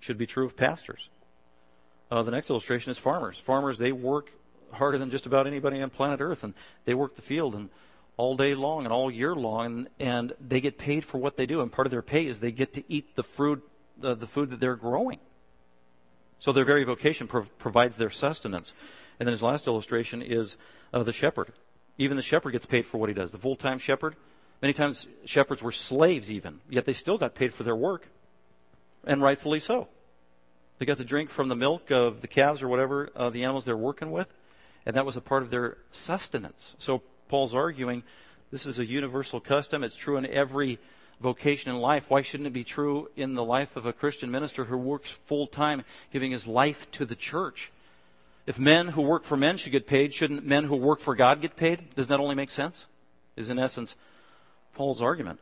[0.00, 1.08] Should be true of pastors.
[2.10, 3.38] Uh, the next illustration is farmers.
[3.38, 4.32] Farmers, they work
[4.72, 6.54] harder than just about anybody on planet Earth, and
[6.84, 7.68] they work the field and
[8.16, 11.46] all day long and all year long, and, and they get paid for what they
[11.46, 11.62] do.
[11.62, 13.66] And part of their pay is they get to eat the fruit,
[14.02, 15.18] uh, the food that they're growing.
[16.38, 18.72] So their very vocation prov- provides their sustenance.
[19.18, 20.56] And then his last illustration is
[20.92, 21.52] uh, the shepherd.
[21.98, 23.30] Even the shepherd gets paid for what he does.
[23.30, 24.16] The full-time shepherd,
[24.62, 28.08] many times shepherds were slaves even, yet they still got paid for their work.
[29.06, 29.88] And rightfully so.
[30.78, 33.66] They got to drink from the milk of the calves or whatever uh, the animals
[33.66, 34.28] they're working with,
[34.86, 36.74] and that was a part of their sustenance.
[36.78, 38.02] So Paul's arguing
[38.50, 39.84] this is a universal custom.
[39.84, 40.78] It's true in every
[41.20, 42.06] vocation in life.
[42.08, 45.46] Why shouldn't it be true in the life of a Christian minister who works full
[45.46, 47.70] time, giving his life to the church?
[48.46, 51.40] If men who work for men should get paid, shouldn't men who work for God
[51.40, 51.94] get paid?
[51.94, 52.86] Doesn't that only make sense?
[53.36, 53.94] Is in essence
[54.74, 55.38] Paul's argument.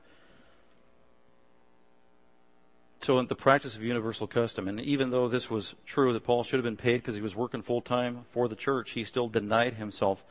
[3.09, 6.45] So, in the practice of universal custom, and even though this was true that Paul
[6.45, 9.29] should have been paid because he was working full time for the church, he still
[9.29, 10.23] denied himself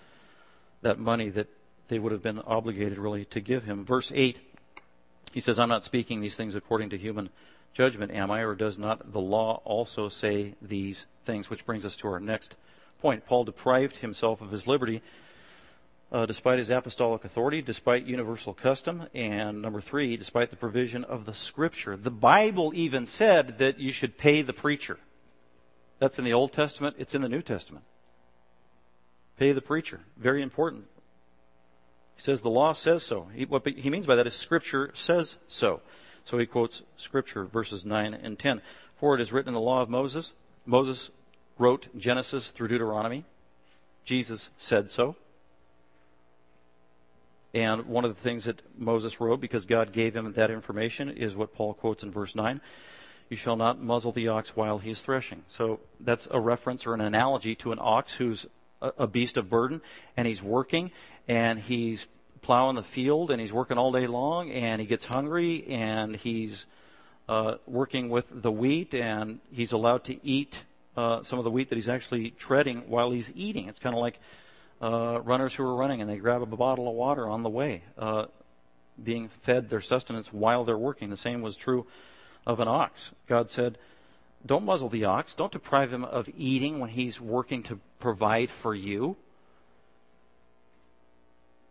[0.84, 1.48] that money that
[1.88, 3.84] they would have been obligated really to give him.
[3.84, 4.38] Verse 8,
[5.32, 7.32] he says, I'm not speaking these things according to human
[7.74, 8.42] judgment, am I?
[8.42, 11.50] Or does not the law also say these things?
[11.50, 12.58] Which brings us to our next
[13.02, 13.26] point.
[13.26, 15.02] Paul deprived himself of his liberty
[16.12, 21.26] uh, despite his apostolic authority, despite universal custom, and number three, despite the provision of
[21.26, 21.98] the scripture.
[21.98, 25.00] The Bible even said that you should pay the preacher.
[26.00, 27.84] That's in the Old Testament, it's in the New Testament.
[29.38, 30.02] Pay the preacher.
[30.16, 30.86] Very important.
[32.16, 33.28] He says the law says so.
[33.34, 35.82] He, what he means by that is scripture says so.
[36.26, 38.62] So he quotes scripture, verses 9 and 10.
[38.98, 40.32] For it is written in the law of Moses.
[40.66, 41.12] Moses
[41.58, 43.26] wrote Genesis through Deuteronomy.
[44.04, 45.16] Jesus said so.
[47.54, 51.36] And one of the things that Moses wrote, because God gave him that information, is
[51.36, 52.62] what Paul quotes in verse 9
[53.30, 55.44] You shall not muzzle the ox while he is threshing.
[55.48, 58.48] So that's a reference or an analogy to an ox who's
[58.82, 59.82] a beast of burden
[60.16, 60.92] and he's working
[61.28, 62.06] and he's
[62.42, 66.66] plowing the field and he's working all day long and he gets hungry and he's
[67.28, 70.64] uh, working with the wheat and he's allowed to eat
[70.96, 73.68] uh, some of the wheat that he's actually treading while he's eating.
[73.68, 74.20] It's kind of like
[74.82, 77.84] uh, runners who are running and they grab a bottle of water on the way,
[77.98, 78.26] uh,
[79.02, 81.10] being fed their sustenance while they're working.
[81.10, 81.86] The same was true
[82.46, 83.12] of an ox.
[83.28, 83.78] God said,
[84.46, 88.74] Don't muzzle the ox, don't deprive him of eating when he's working to provide for
[88.74, 89.16] you.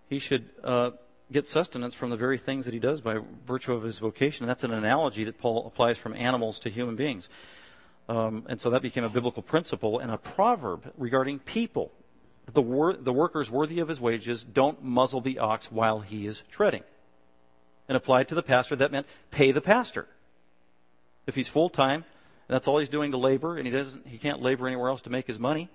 [0.09, 0.91] He should uh,
[1.33, 4.45] get sustenance from the very things that he does by virtue of his vocation.
[4.45, 7.29] And that's an analogy that Paul applies from animals to human beings.
[8.09, 11.91] Um, and so that became a biblical principle and a proverb regarding people
[12.53, 16.43] the, wor- the workers worthy of his wages don't muzzle the ox while he is
[16.51, 16.83] treading.
[17.89, 20.07] And applied to the pastor, that meant pay the pastor.
[21.27, 22.05] If he's full time,
[22.49, 25.03] and that's all he's doing to labor, and he doesn't, he can't labor anywhere else
[25.03, 25.69] to make his money,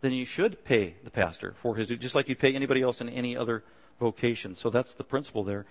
[0.00, 3.08] then you should pay the pastor for his, just like you'd pay anybody else in
[3.08, 3.64] any other
[4.00, 4.54] vocation.
[4.54, 5.64] So that's the principle there.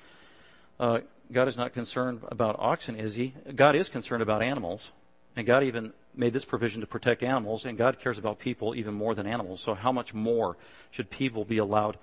[0.80, 1.00] Uh,
[1.32, 3.34] God is not concerned about oxen, is he?
[3.56, 4.90] God is concerned about animals.
[5.36, 8.94] And God even made this provision to protect animals, and God cares about people even
[8.94, 9.62] more than animals.
[9.62, 10.58] So, how much more
[10.92, 11.98] should people be allowed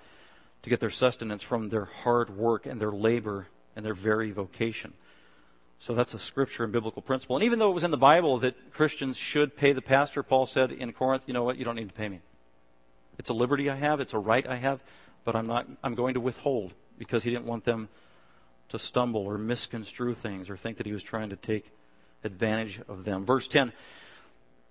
[0.63, 4.93] to get their sustenance from their hard work and their labor and their very vocation?
[5.79, 7.35] So, that's a scripture and biblical principle.
[7.35, 10.45] And even though it was in the Bible that Christians should pay the pastor, Paul
[10.45, 12.19] said in Corinth, you know what, you don't need to pay me.
[13.17, 14.81] It's a liberty I have, it's a right I have,
[15.25, 17.89] but I'm not I'm going to withhold because he didn't want them
[18.69, 21.71] to stumble or misconstrue things or think that he was trying to take
[22.23, 23.25] advantage of them.
[23.25, 23.71] Verse 10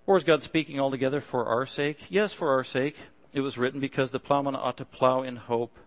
[0.05, 1.99] Or is God speaking altogether for our sake?
[2.09, 2.95] Yes, for our sake.
[3.33, 5.77] It was written because the plowman ought to plow in hope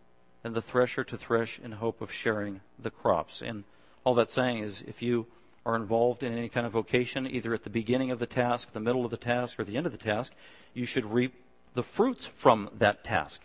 [0.43, 3.43] and the thresher to thresh in hope of sharing the crops.
[3.43, 3.65] And
[4.05, 5.27] all that's saying is if you
[5.67, 8.81] are involved in any kind of vocation, either at the beginning of the task, the
[8.81, 10.33] middle of the task, or the end of the task,
[10.75, 11.35] you should reap
[11.73, 13.41] the fruits from that task.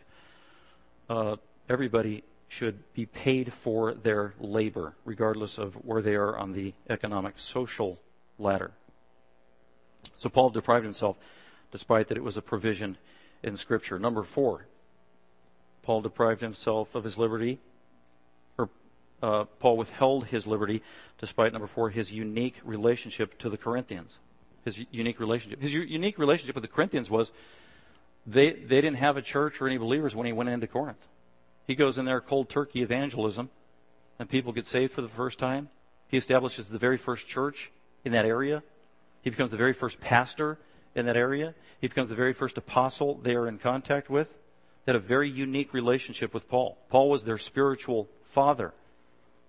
[1.10, 1.38] Uh,
[1.70, 7.36] everybody should be paid for their labor, regardless of where they are on the economic,
[7.38, 7.98] social
[8.40, 8.72] ladder.
[10.16, 11.18] So Paul deprived himself
[11.72, 12.98] despite that it was a provision
[13.44, 14.00] in Scripture.
[14.00, 14.66] Number four,
[15.84, 17.60] Paul deprived himself of his liberty,
[18.58, 18.70] or
[19.22, 20.82] uh, Paul withheld his liberty
[21.20, 24.18] despite, number four, his unique relationship to the Corinthians.
[24.66, 25.62] His unique relationship.
[25.62, 27.32] His u- unique relationship with the Corinthians was
[28.28, 31.08] they, they didn't have a church or any believers when he went into Corinth.
[31.66, 33.50] He goes in there cold turkey evangelism,
[34.18, 35.70] and people get saved for the first time.
[36.08, 37.72] He establishes the very first church
[38.06, 38.64] in that area.
[39.22, 40.58] He becomes the very first pastor
[40.96, 41.54] in that area.
[41.82, 44.30] He becomes the very first apostle they are in contact with.
[44.86, 46.78] They had a very unique relationship with Paul.
[46.90, 48.74] Paul was their spiritual father,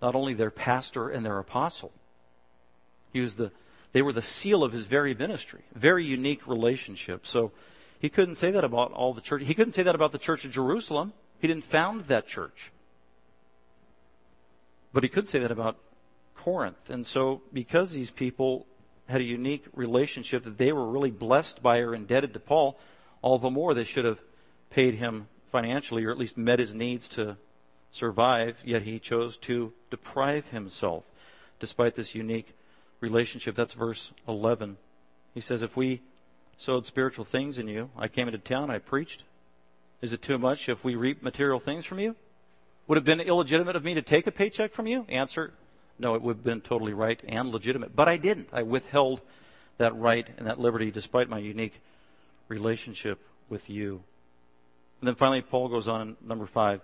[0.02, 1.92] not only their pastor and their apostle.
[3.12, 3.50] He was the,
[3.92, 5.62] they were the seal of his very ministry.
[5.74, 7.26] Very unique relationship.
[7.26, 7.52] So
[8.00, 9.42] he couldn't say that about all the church.
[9.44, 11.12] He couldn't say that about the church of Jerusalem.
[11.40, 12.70] He didn't found that church.
[14.92, 15.76] But he could say that about
[16.44, 16.88] Corinth.
[16.88, 18.66] And so, because these people
[19.08, 22.78] had a unique relationship that they were really blessed by or indebted to Paul,
[23.22, 24.20] all the more they should have
[24.70, 27.36] paid him financially or at least met his needs to
[27.92, 31.04] survive, yet he chose to deprive himself
[31.58, 32.54] despite this unique
[33.00, 33.56] relationship.
[33.56, 34.76] That's verse 11.
[35.34, 36.00] He says, If we
[36.56, 39.24] sowed spiritual things in you, I came into town, I preached.
[40.00, 42.16] Is it too much if we reap material things from you?
[42.86, 45.04] Would it have been illegitimate of me to take a paycheck from you?
[45.08, 45.52] Answer
[46.00, 47.94] no, it would have been totally right and legitimate.
[47.94, 48.48] But I didn't.
[48.52, 49.20] I withheld
[49.78, 51.80] that right and that liberty despite my unique
[52.48, 54.02] relationship with you.
[55.00, 56.80] And then finally, Paul goes on in number five,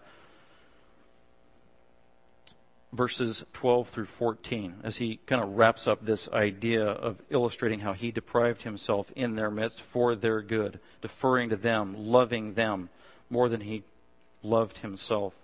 [2.93, 7.93] verses 12 through 14, as he kind of wraps up this idea of illustrating how
[7.93, 12.89] he deprived himself in their midst for their good, deferring to them, loving them
[13.29, 13.83] more than he
[14.43, 15.35] loved himself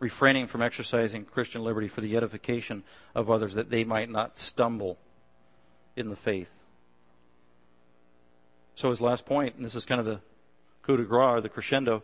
[0.00, 2.82] refraining from exercising Christian liberty for the edification
[3.14, 4.98] of others that they might not stumble
[5.94, 6.48] in the faith.
[8.74, 10.20] So his last point, and this is kind of the
[10.82, 12.02] coup de grace, or the crescendo,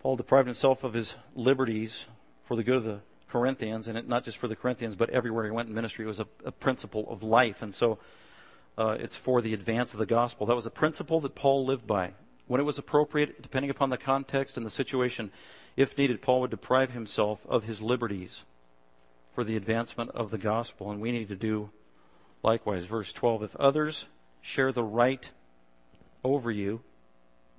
[0.00, 2.06] Paul deprived himself of his liberties
[2.44, 5.44] for the good of the Corinthians, and it, not just for the Corinthians, but everywhere
[5.44, 6.04] he went in ministry.
[6.04, 7.98] It was a, a principle of life, and so
[8.76, 10.46] uh, it's for the advance of the gospel.
[10.46, 12.14] That was a principle that Paul lived by.
[12.52, 15.32] When it was appropriate, depending upon the context and the situation,
[15.74, 18.42] if needed, Paul would deprive himself of his liberties
[19.34, 21.70] for the advancement of the gospel, and we need to do
[22.42, 22.84] likewise.
[22.84, 24.04] Verse 12 If others
[24.42, 25.30] share the right
[26.22, 26.82] over you,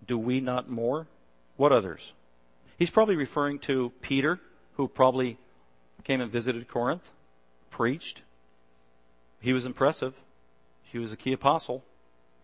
[0.06, 1.08] do we not more?
[1.58, 2.14] What others?
[2.78, 4.39] He's probably referring to Peter,
[4.74, 5.39] who probably
[6.04, 7.10] came and visited Corinth,
[7.72, 8.22] preached.
[9.39, 10.14] He was impressive.
[10.84, 11.84] He was a key apostle.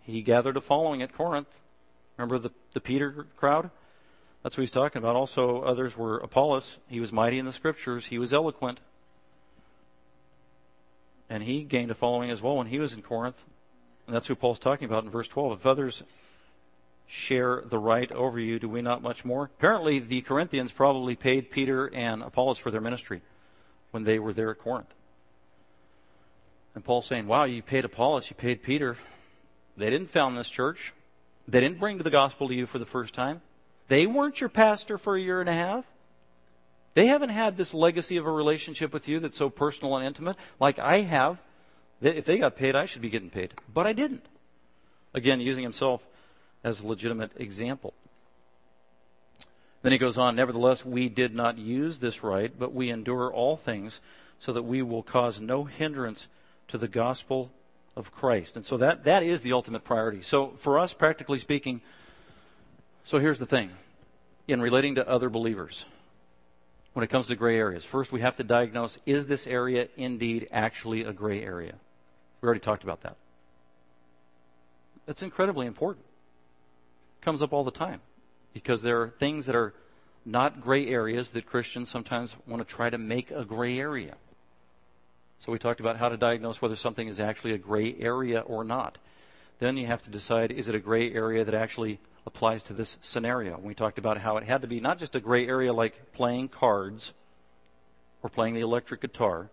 [0.02, 1.62] He gathered a following at Corinth.
[2.20, 3.72] Remember the, the Peter crowd?
[4.44, 5.16] That's what he's talking about.
[5.16, 6.76] Also, others were Apollos.
[6.90, 8.08] He was mighty in the scriptures.
[8.08, 8.82] He was eloquent.
[11.30, 13.42] And he gained a following as well when he was in Corinth.
[14.06, 15.60] And that's who Paul's talking about in verse 12.
[15.60, 16.04] If others
[17.08, 19.46] share the right over you, do we not much more?
[19.46, 23.22] Apparently, the Corinthians probably paid Peter and Apollos for their ministry
[23.92, 24.94] when they were there at Corinth.
[26.76, 28.98] And Paul's saying, Wow, you paid Apollos, you paid Peter.
[29.78, 30.92] They didn't found this church.
[31.50, 33.42] They didn't bring the gospel to you for the first time.
[33.88, 35.84] They weren't your pastor for a year and a half.
[36.94, 40.36] They haven't had this legacy of a relationship with you that's so personal and intimate
[40.60, 41.40] like I have.
[42.02, 43.56] If they got paid, I should be getting paid.
[43.74, 44.26] But I didn't.
[45.14, 46.06] Again, using himself
[46.64, 47.94] as a legitimate example.
[49.82, 53.58] Then he goes on, Nevertheless, we did not use this right, but we endure all
[53.58, 54.02] things
[54.38, 56.28] so that we will cause no hindrance
[56.68, 57.52] to the gospel
[58.00, 58.56] of Christ.
[58.56, 60.22] And so that, that is the ultimate priority.
[60.22, 61.82] So for us, practically speaking,
[63.04, 63.72] so here's the thing
[64.48, 65.86] in relating to other believers,
[66.94, 70.48] when it comes to gray areas, first we have to diagnose is this area indeed
[70.52, 71.76] actually a gray area?
[72.42, 73.18] We already talked about that.
[75.06, 76.06] That's incredibly important.
[77.22, 78.00] Comes up all the time
[78.54, 79.74] because there are things that are
[80.26, 84.16] not gray areas that Christians sometimes want to try to make a gray area.
[85.40, 88.64] So we talked about how to diagnose whether something is actually a gray area or
[88.64, 88.98] not.
[89.60, 92.98] Then you have to decide is it a gray area that actually applies to this
[93.02, 93.58] scenario.
[93.58, 96.50] We talked about how it had to be not just a gray area like playing
[96.50, 97.14] cards
[98.22, 99.50] or playing the electric guitar,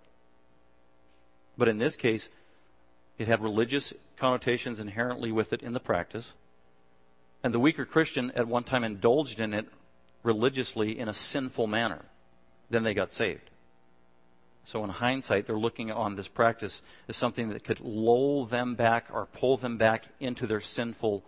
[1.56, 2.28] but in this case,
[3.18, 6.32] it had religious connotations inherently with it in the practice.
[7.42, 9.68] And the weaker Christian at one time indulged in it
[10.22, 12.04] religiously in a sinful manner.
[12.68, 13.50] Then they got saved.
[14.66, 19.06] So in hindsight, they're looking on this practice as something that could lull them back
[19.12, 21.22] or pull them back into their sinful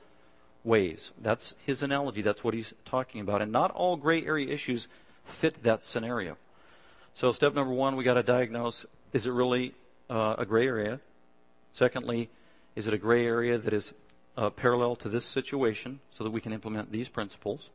[0.65, 1.13] ways.
[1.23, 2.21] That's his analogy.
[2.21, 3.41] That's what he's talking about.
[3.41, 4.89] And not all gray area issues
[5.25, 6.37] fit that scenario.
[7.15, 9.73] So step number one, we got to diagnose: is it really
[10.11, 10.99] uh, a gray area?
[11.73, 12.31] Secondly,
[12.75, 13.93] is it a gray area that is
[14.37, 17.71] uh, parallel to this situation, so that we can implement these principles?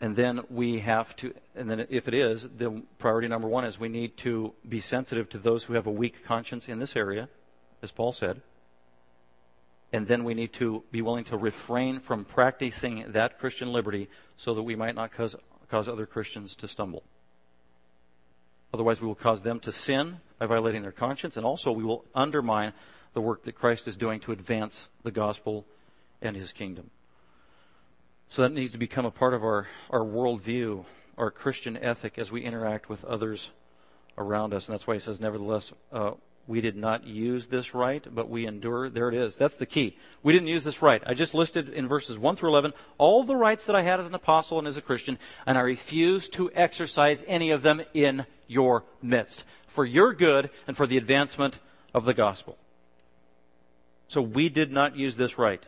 [0.00, 3.80] And then we have to, and then if it is, the priority number one is
[3.80, 7.28] we need to be sensitive to those who have a weak conscience in this area,
[7.82, 8.42] as Paul said
[9.92, 14.54] and then we need to be willing to refrain from practicing that Christian liberty so
[14.54, 15.34] that we might not cause,
[15.70, 17.02] cause other Christians to stumble.
[18.72, 22.04] Otherwise, we will cause them to sin by violating their conscience, and also we will
[22.14, 22.74] undermine
[23.14, 25.64] the work that Christ is doing to advance the gospel
[26.20, 26.90] and his kingdom.
[28.30, 30.84] So that needs to become a part of our, our worldview,
[31.16, 33.50] our Christian ethic as we interact with others
[34.18, 34.68] around us.
[34.68, 36.12] And that's why he says, nevertheless, uh,
[36.46, 38.88] we did not use this right, but we endure.
[38.88, 39.36] There it is.
[39.36, 39.96] That's the key.
[40.22, 41.02] We didn't use this right.
[41.06, 44.06] I just listed in verses 1 through 11 all the rights that I had as
[44.06, 48.26] an apostle and as a Christian, and I refuse to exercise any of them in
[48.46, 51.58] your midst for your good and for the advancement
[51.94, 52.56] of the gospel.
[54.08, 55.62] So we did not use this right,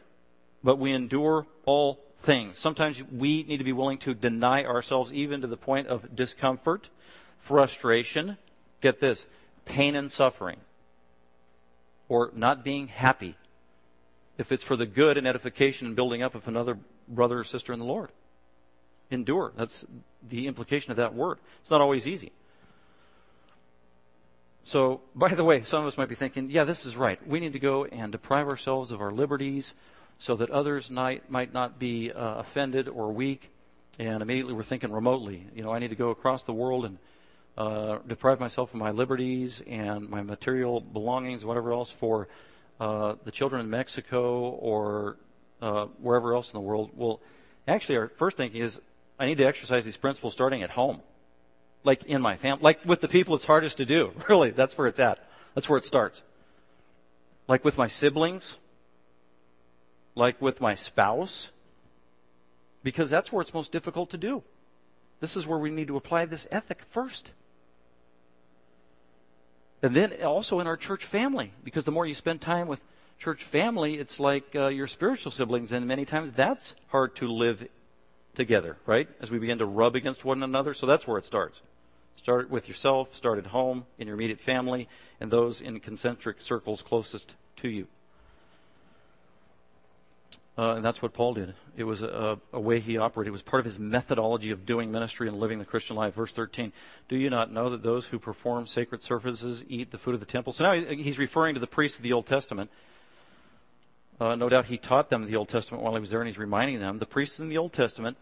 [0.64, 2.58] but we endure all things.
[2.58, 6.88] Sometimes we need to be willing to deny ourselves even to the point of discomfort,
[7.38, 8.36] frustration.
[8.80, 9.26] Get this
[9.64, 10.58] pain and suffering
[12.08, 13.36] or not being happy
[14.36, 17.72] if it's for the good and edification and building up of another brother or sister
[17.72, 18.10] in the Lord.
[19.10, 19.52] Endure.
[19.56, 19.84] That's
[20.26, 21.38] the implication of that word.
[21.60, 22.32] It's not always easy.
[24.64, 27.24] So, by the way, some of us might be thinking, yeah, this is right.
[27.26, 29.72] We need to go and deprive ourselves of our liberties
[30.20, 33.50] so that others might, might not be uh, offended or weak.
[33.98, 35.46] And immediately we're thinking remotely.
[35.54, 36.98] You know, I need to go across the world and
[37.56, 42.28] uh, deprive myself of my liberties and my material belongings, whatever else, for
[42.78, 45.16] uh, the children in Mexico or
[45.62, 46.90] uh, wherever else in the world.
[46.94, 47.20] Well,
[47.66, 48.78] actually, our first thinking is
[49.18, 51.00] I need to exercise these principles starting at home,
[51.82, 54.12] like in my family, like with the people it's hardest to do.
[54.28, 55.18] Really, that's where it's at.
[55.54, 56.22] That's where it starts.
[57.48, 58.56] Like with my siblings,
[60.14, 61.50] like with my spouse,
[62.82, 64.42] because that's where it's most difficult to do.
[65.20, 67.32] This is where we need to apply this ethic first.
[69.82, 72.80] And then also in our church family, because the more you spend time with
[73.18, 77.66] church family, it's like uh, your spiritual siblings, and many times that's hard to live
[78.34, 79.08] together, right?
[79.20, 80.74] As we begin to rub against one another.
[80.74, 81.60] So that's where it starts.
[82.16, 84.88] Start with yourself, start at home, in your immediate family,
[85.20, 87.86] and those in concentric circles closest to you.
[90.58, 91.54] Uh, and that's what Paul did.
[91.76, 93.28] It was a, a, way he operated.
[93.28, 96.14] It was part of his methodology of doing ministry and living the Christian life.
[96.14, 96.72] Verse 13
[97.08, 100.26] Do you not know that those who perform sacred services eat the food of the
[100.26, 100.52] temple?
[100.52, 102.70] So now he's referring to the priests of the Old Testament.
[104.20, 106.36] Uh, no doubt he taught them the Old Testament while he was there, and he's
[106.36, 108.18] reminding them the priests in the Old Testament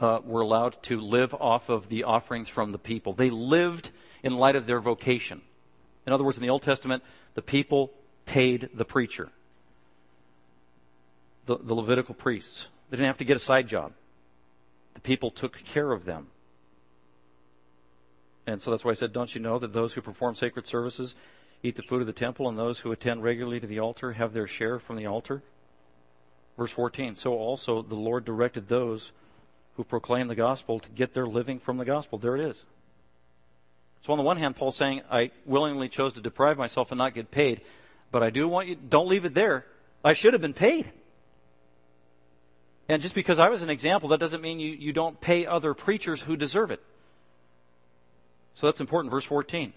[0.00, 3.12] uh, were allowed to live off of the offerings from the people.
[3.12, 3.90] They lived
[4.22, 5.42] in light of their vocation.
[6.06, 7.92] In other words, in the Old Testament, the people
[8.24, 9.30] paid the preacher
[11.46, 12.66] the, the Levitical priests.
[12.90, 13.92] They didn't have to get a side job.
[14.94, 16.28] The people took care of them.
[18.46, 21.14] And so that's why I said, don't you know that those who perform sacred services
[21.62, 24.32] eat the food of the temple and those who attend regularly to the altar have
[24.32, 25.42] their share from the altar?
[26.56, 27.16] Verse 14.
[27.16, 29.10] So also the Lord directed those
[29.76, 32.18] who proclaim the gospel to get their living from the gospel.
[32.18, 32.64] There it is.
[34.02, 37.14] So on the one hand, Paul's saying, I willingly chose to deprive myself and not
[37.14, 37.60] get paid,
[38.12, 39.66] but I do want you, don't leave it there.
[40.04, 40.92] I should have been paid.
[42.88, 45.74] And just because I was an example, that doesn't mean you, you don't pay other
[45.74, 46.80] preachers who deserve it.
[48.54, 49.10] So that's important.
[49.10, 49.72] Verse 14.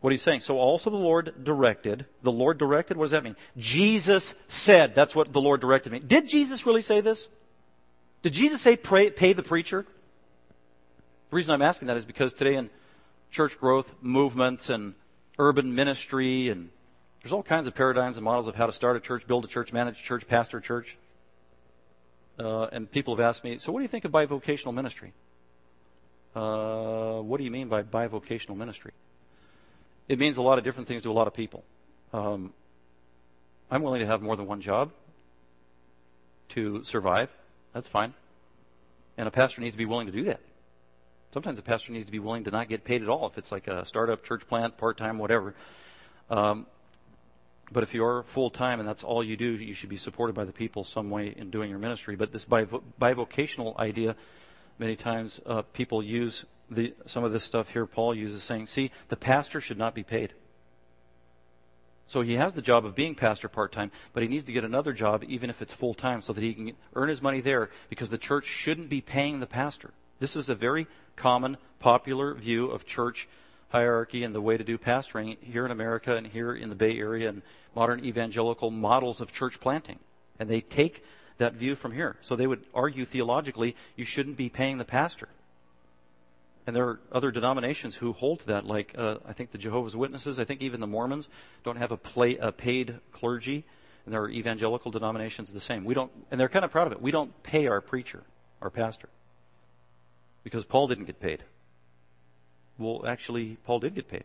[0.00, 0.40] What he's saying.
[0.40, 2.06] So also the Lord directed.
[2.22, 3.36] The Lord directed, what does that mean?
[3.56, 4.94] Jesus said.
[4.94, 6.00] That's what the Lord directed me.
[6.00, 7.28] Did Jesus really say this?
[8.22, 9.86] Did Jesus say pray, pay the preacher?
[11.30, 12.68] The reason I'm asking that is because today in
[13.30, 14.94] church growth movements and
[15.38, 16.70] urban ministry and
[17.22, 19.48] there's all kinds of paradigms and models of how to start a church, build a
[19.48, 20.98] church, manage a church, pastor a church
[22.38, 25.12] uh, and people have asked me, so what do you think of bivocational ministry?
[26.34, 28.92] Uh, what do you mean by bivocational ministry?
[30.08, 31.64] It means a lot of different things to a lot of people.
[32.12, 32.52] Um,
[33.70, 34.92] I'm willing to have more than one job
[36.50, 37.30] to survive.
[37.72, 38.14] That's fine.
[39.16, 40.40] And a pastor needs to be willing to do that.
[41.32, 43.50] Sometimes a pastor needs to be willing to not get paid at all if it's
[43.50, 45.54] like a startup church plant, part time, whatever.
[46.30, 46.66] Um,
[47.72, 50.44] but if you're full time and that's all you do, you should be supported by
[50.44, 52.16] the people some way in doing your ministry.
[52.16, 54.16] But this bivocational idea,
[54.78, 57.86] many times uh, people use the, some of this stuff here.
[57.86, 60.34] Paul uses saying, "See, the pastor should not be paid."
[62.06, 64.64] So he has the job of being pastor part time, but he needs to get
[64.64, 67.70] another job, even if it's full time, so that he can earn his money there,
[67.88, 69.92] because the church shouldn't be paying the pastor.
[70.20, 70.86] This is a very
[71.16, 73.26] common, popular view of church
[73.74, 76.96] hierarchy and the way to do pastoring here in America and here in the Bay
[76.96, 77.42] Area and
[77.74, 79.98] modern evangelical models of church planting.
[80.38, 81.02] And they take
[81.38, 82.16] that view from here.
[82.20, 85.28] So they would argue theologically you shouldn't be paying the pastor.
[86.68, 89.96] And there are other denominations who hold to that, like uh, I think the Jehovah's
[89.96, 91.26] Witnesses, I think even the Mormons
[91.64, 93.64] don't have a, play, a paid clergy,
[94.04, 95.84] and there are evangelical denominations the same.
[95.84, 97.02] We don't, and they're kind of proud of it.
[97.02, 98.22] We don't pay our preacher,
[98.62, 99.08] our pastor,
[100.44, 101.42] because Paul didn't get paid
[102.78, 104.24] well, actually, Paul did get paid.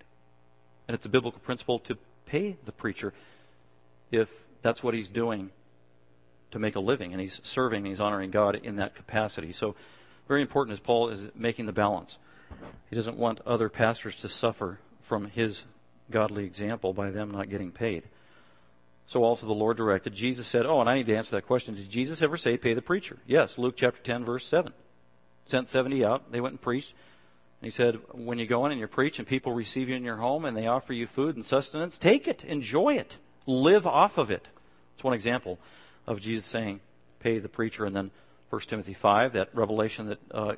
[0.87, 3.13] And it's a biblical principle to pay the preacher
[4.11, 4.29] if
[4.61, 5.51] that's what he's doing
[6.51, 9.53] to make a living and he's serving, and he's honoring God in that capacity.
[9.53, 9.75] So,
[10.27, 12.17] very important as Paul is making the balance.
[12.89, 15.63] He doesn't want other pastors to suffer from his
[16.09, 18.03] godly example by them not getting paid.
[19.07, 20.13] So also the Lord directed.
[20.13, 21.73] Jesus said, Oh, and I need to answer that question.
[21.75, 23.17] Did Jesus ever say, pay the preacher?
[23.25, 24.71] Yes, Luke chapter 10, verse 7.
[25.45, 26.31] Sent 70 out.
[26.31, 26.93] They went and preached.
[27.61, 30.17] He said, when you go in and you preach and people receive you in your
[30.17, 34.31] home and they offer you food and sustenance, take it, enjoy it, live off of
[34.31, 34.47] it.
[34.95, 35.59] It's one example
[36.07, 36.79] of Jesus saying,
[37.19, 37.85] pay the preacher.
[37.85, 38.11] And then
[38.49, 40.55] 1 Timothy 5, that revelation that uh,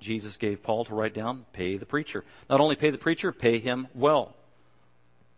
[0.00, 2.24] Jesus gave Paul to write down, pay the preacher.
[2.50, 4.34] Not only pay the preacher, pay him well.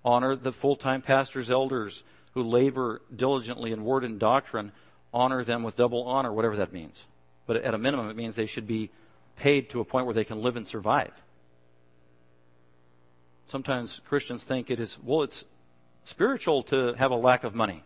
[0.04, 2.02] Honor the full-time pastors, elders
[2.32, 4.72] who labor diligently in word and doctrine.
[5.12, 7.04] Honor them with double honor, whatever that means.
[7.46, 8.90] But at a minimum, it means they should be
[9.36, 11.12] paid to a point where they can live and survive.
[13.48, 15.44] Sometimes Christians think it is, well, it's
[16.04, 17.82] spiritual to have a lack of money.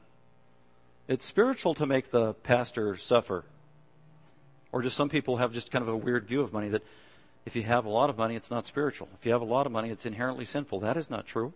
[1.08, 3.44] It's spiritual to make the pastor suffer.
[4.72, 6.82] Or just some people have just kind of a weird view of money that
[7.46, 9.08] if you have a lot of money, it's not spiritual.
[9.18, 10.80] If you have a lot of money, it's inherently sinful.
[10.80, 11.54] That is not true.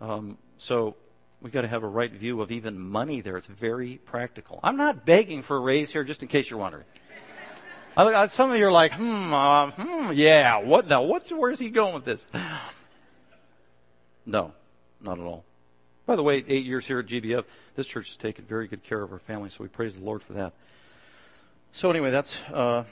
[0.00, 0.96] Um, so
[1.40, 3.38] we've got to have a right view of even money there.
[3.38, 4.60] It's very practical.
[4.62, 6.84] I'm not begging for a raise here, just in case you're wondering.
[7.96, 11.02] Some of you are like, hmm, uh, hmm, yeah, what now?
[11.02, 12.26] What's, where's he going with this?
[14.26, 14.52] No,
[15.00, 15.44] not at all.
[16.06, 17.44] By the way, eight years here at GBF,
[17.76, 20.22] this church has taken very good care of our family, so we praise the Lord
[20.22, 20.54] for that.
[21.72, 22.84] So anyway, that's uh,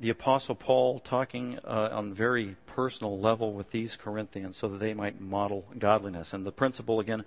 [0.00, 4.78] the Apostle Paul talking uh, on a very personal level with these Corinthians so that
[4.78, 6.32] they might model godliness.
[6.32, 7.24] And the principle, again,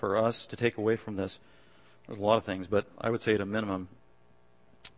[0.00, 1.38] for us to take away from this,
[2.06, 3.88] there's a lot of things, but I would say at a minimum,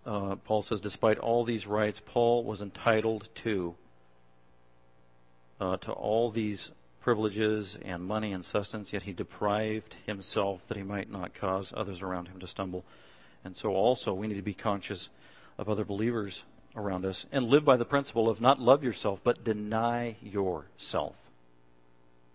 [0.07, 3.75] uh, Paul says, despite all these rights, Paul was entitled to
[5.61, 10.83] uh, to all these privileges and money and sustenance, yet he deprived himself that he
[10.83, 12.85] might not cause others around him to stumble.
[13.45, 15.11] And so also we need to be conscious
[15.59, 16.43] of other believers
[16.75, 21.15] around us and live by the principle of not love yourself, but deny yourself.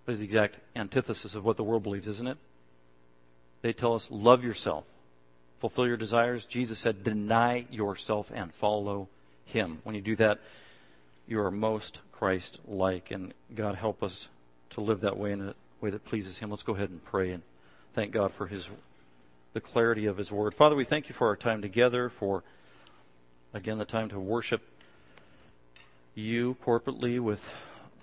[0.05, 2.37] That is the exact antithesis of what the world believes, isn't it?
[3.61, 4.85] They tell us, love yourself,
[5.59, 6.45] fulfill your desires.
[6.45, 9.07] Jesus said, deny yourself and follow
[9.45, 9.79] him.
[9.83, 10.39] When you do that,
[11.27, 13.11] you are most Christ like.
[13.11, 14.27] And God help us
[14.71, 16.49] to live that way in a way that pleases him.
[16.49, 17.43] Let's go ahead and pray and
[17.93, 18.69] thank God for his
[19.53, 20.53] the clarity of his word.
[20.53, 22.43] Father, we thank you for our time together, for
[23.51, 24.61] again the time to worship
[26.13, 27.41] you corporately with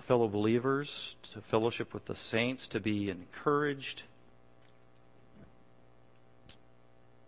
[0.09, 4.02] fellow believers, to fellowship with the saints, to be encouraged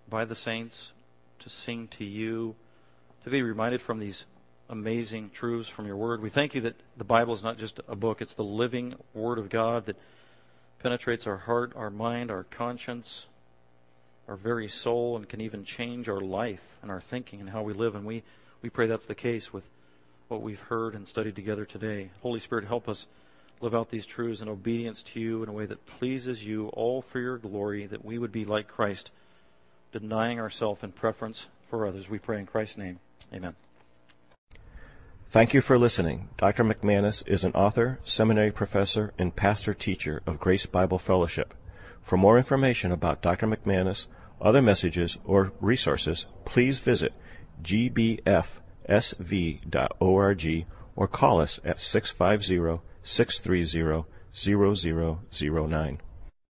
[0.08, 0.92] by the saints,
[1.40, 2.54] to sing to you,
[3.24, 4.24] to be reminded from these
[4.68, 6.20] amazing truths from your word.
[6.20, 9.38] We thank you that the Bible is not just a book, it's the living word
[9.38, 9.96] of God that
[10.82, 13.26] penetrates our heart, our mind, our conscience,
[14.28, 17.72] our very soul, and can even change our life and our thinking and how we
[17.72, 17.94] live.
[17.94, 18.22] And we,
[18.62, 19.64] we pray that's the case with
[20.28, 22.10] what we've heard and studied together today.
[22.22, 23.06] Holy Spirit, help us
[23.60, 27.02] live out these truths in obedience to you in a way that pleases you, all
[27.02, 29.10] for your glory, that we would be like Christ
[29.92, 32.08] denying ourselves in preference for others.
[32.08, 33.00] We pray in Christ's name.
[33.32, 33.54] Amen.
[35.30, 36.30] Thank you for listening.
[36.38, 36.64] Dr.
[36.64, 41.52] McManus is an author, seminary professor, and pastor teacher of Grace Bible Fellowship.
[42.00, 43.46] For more information about Dr.
[43.46, 44.06] McManus,
[44.40, 47.12] other messages, or resources, please visit
[47.62, 48.56] gbfsv.org
[50.96, 55.98] or call us at 650 630 0009.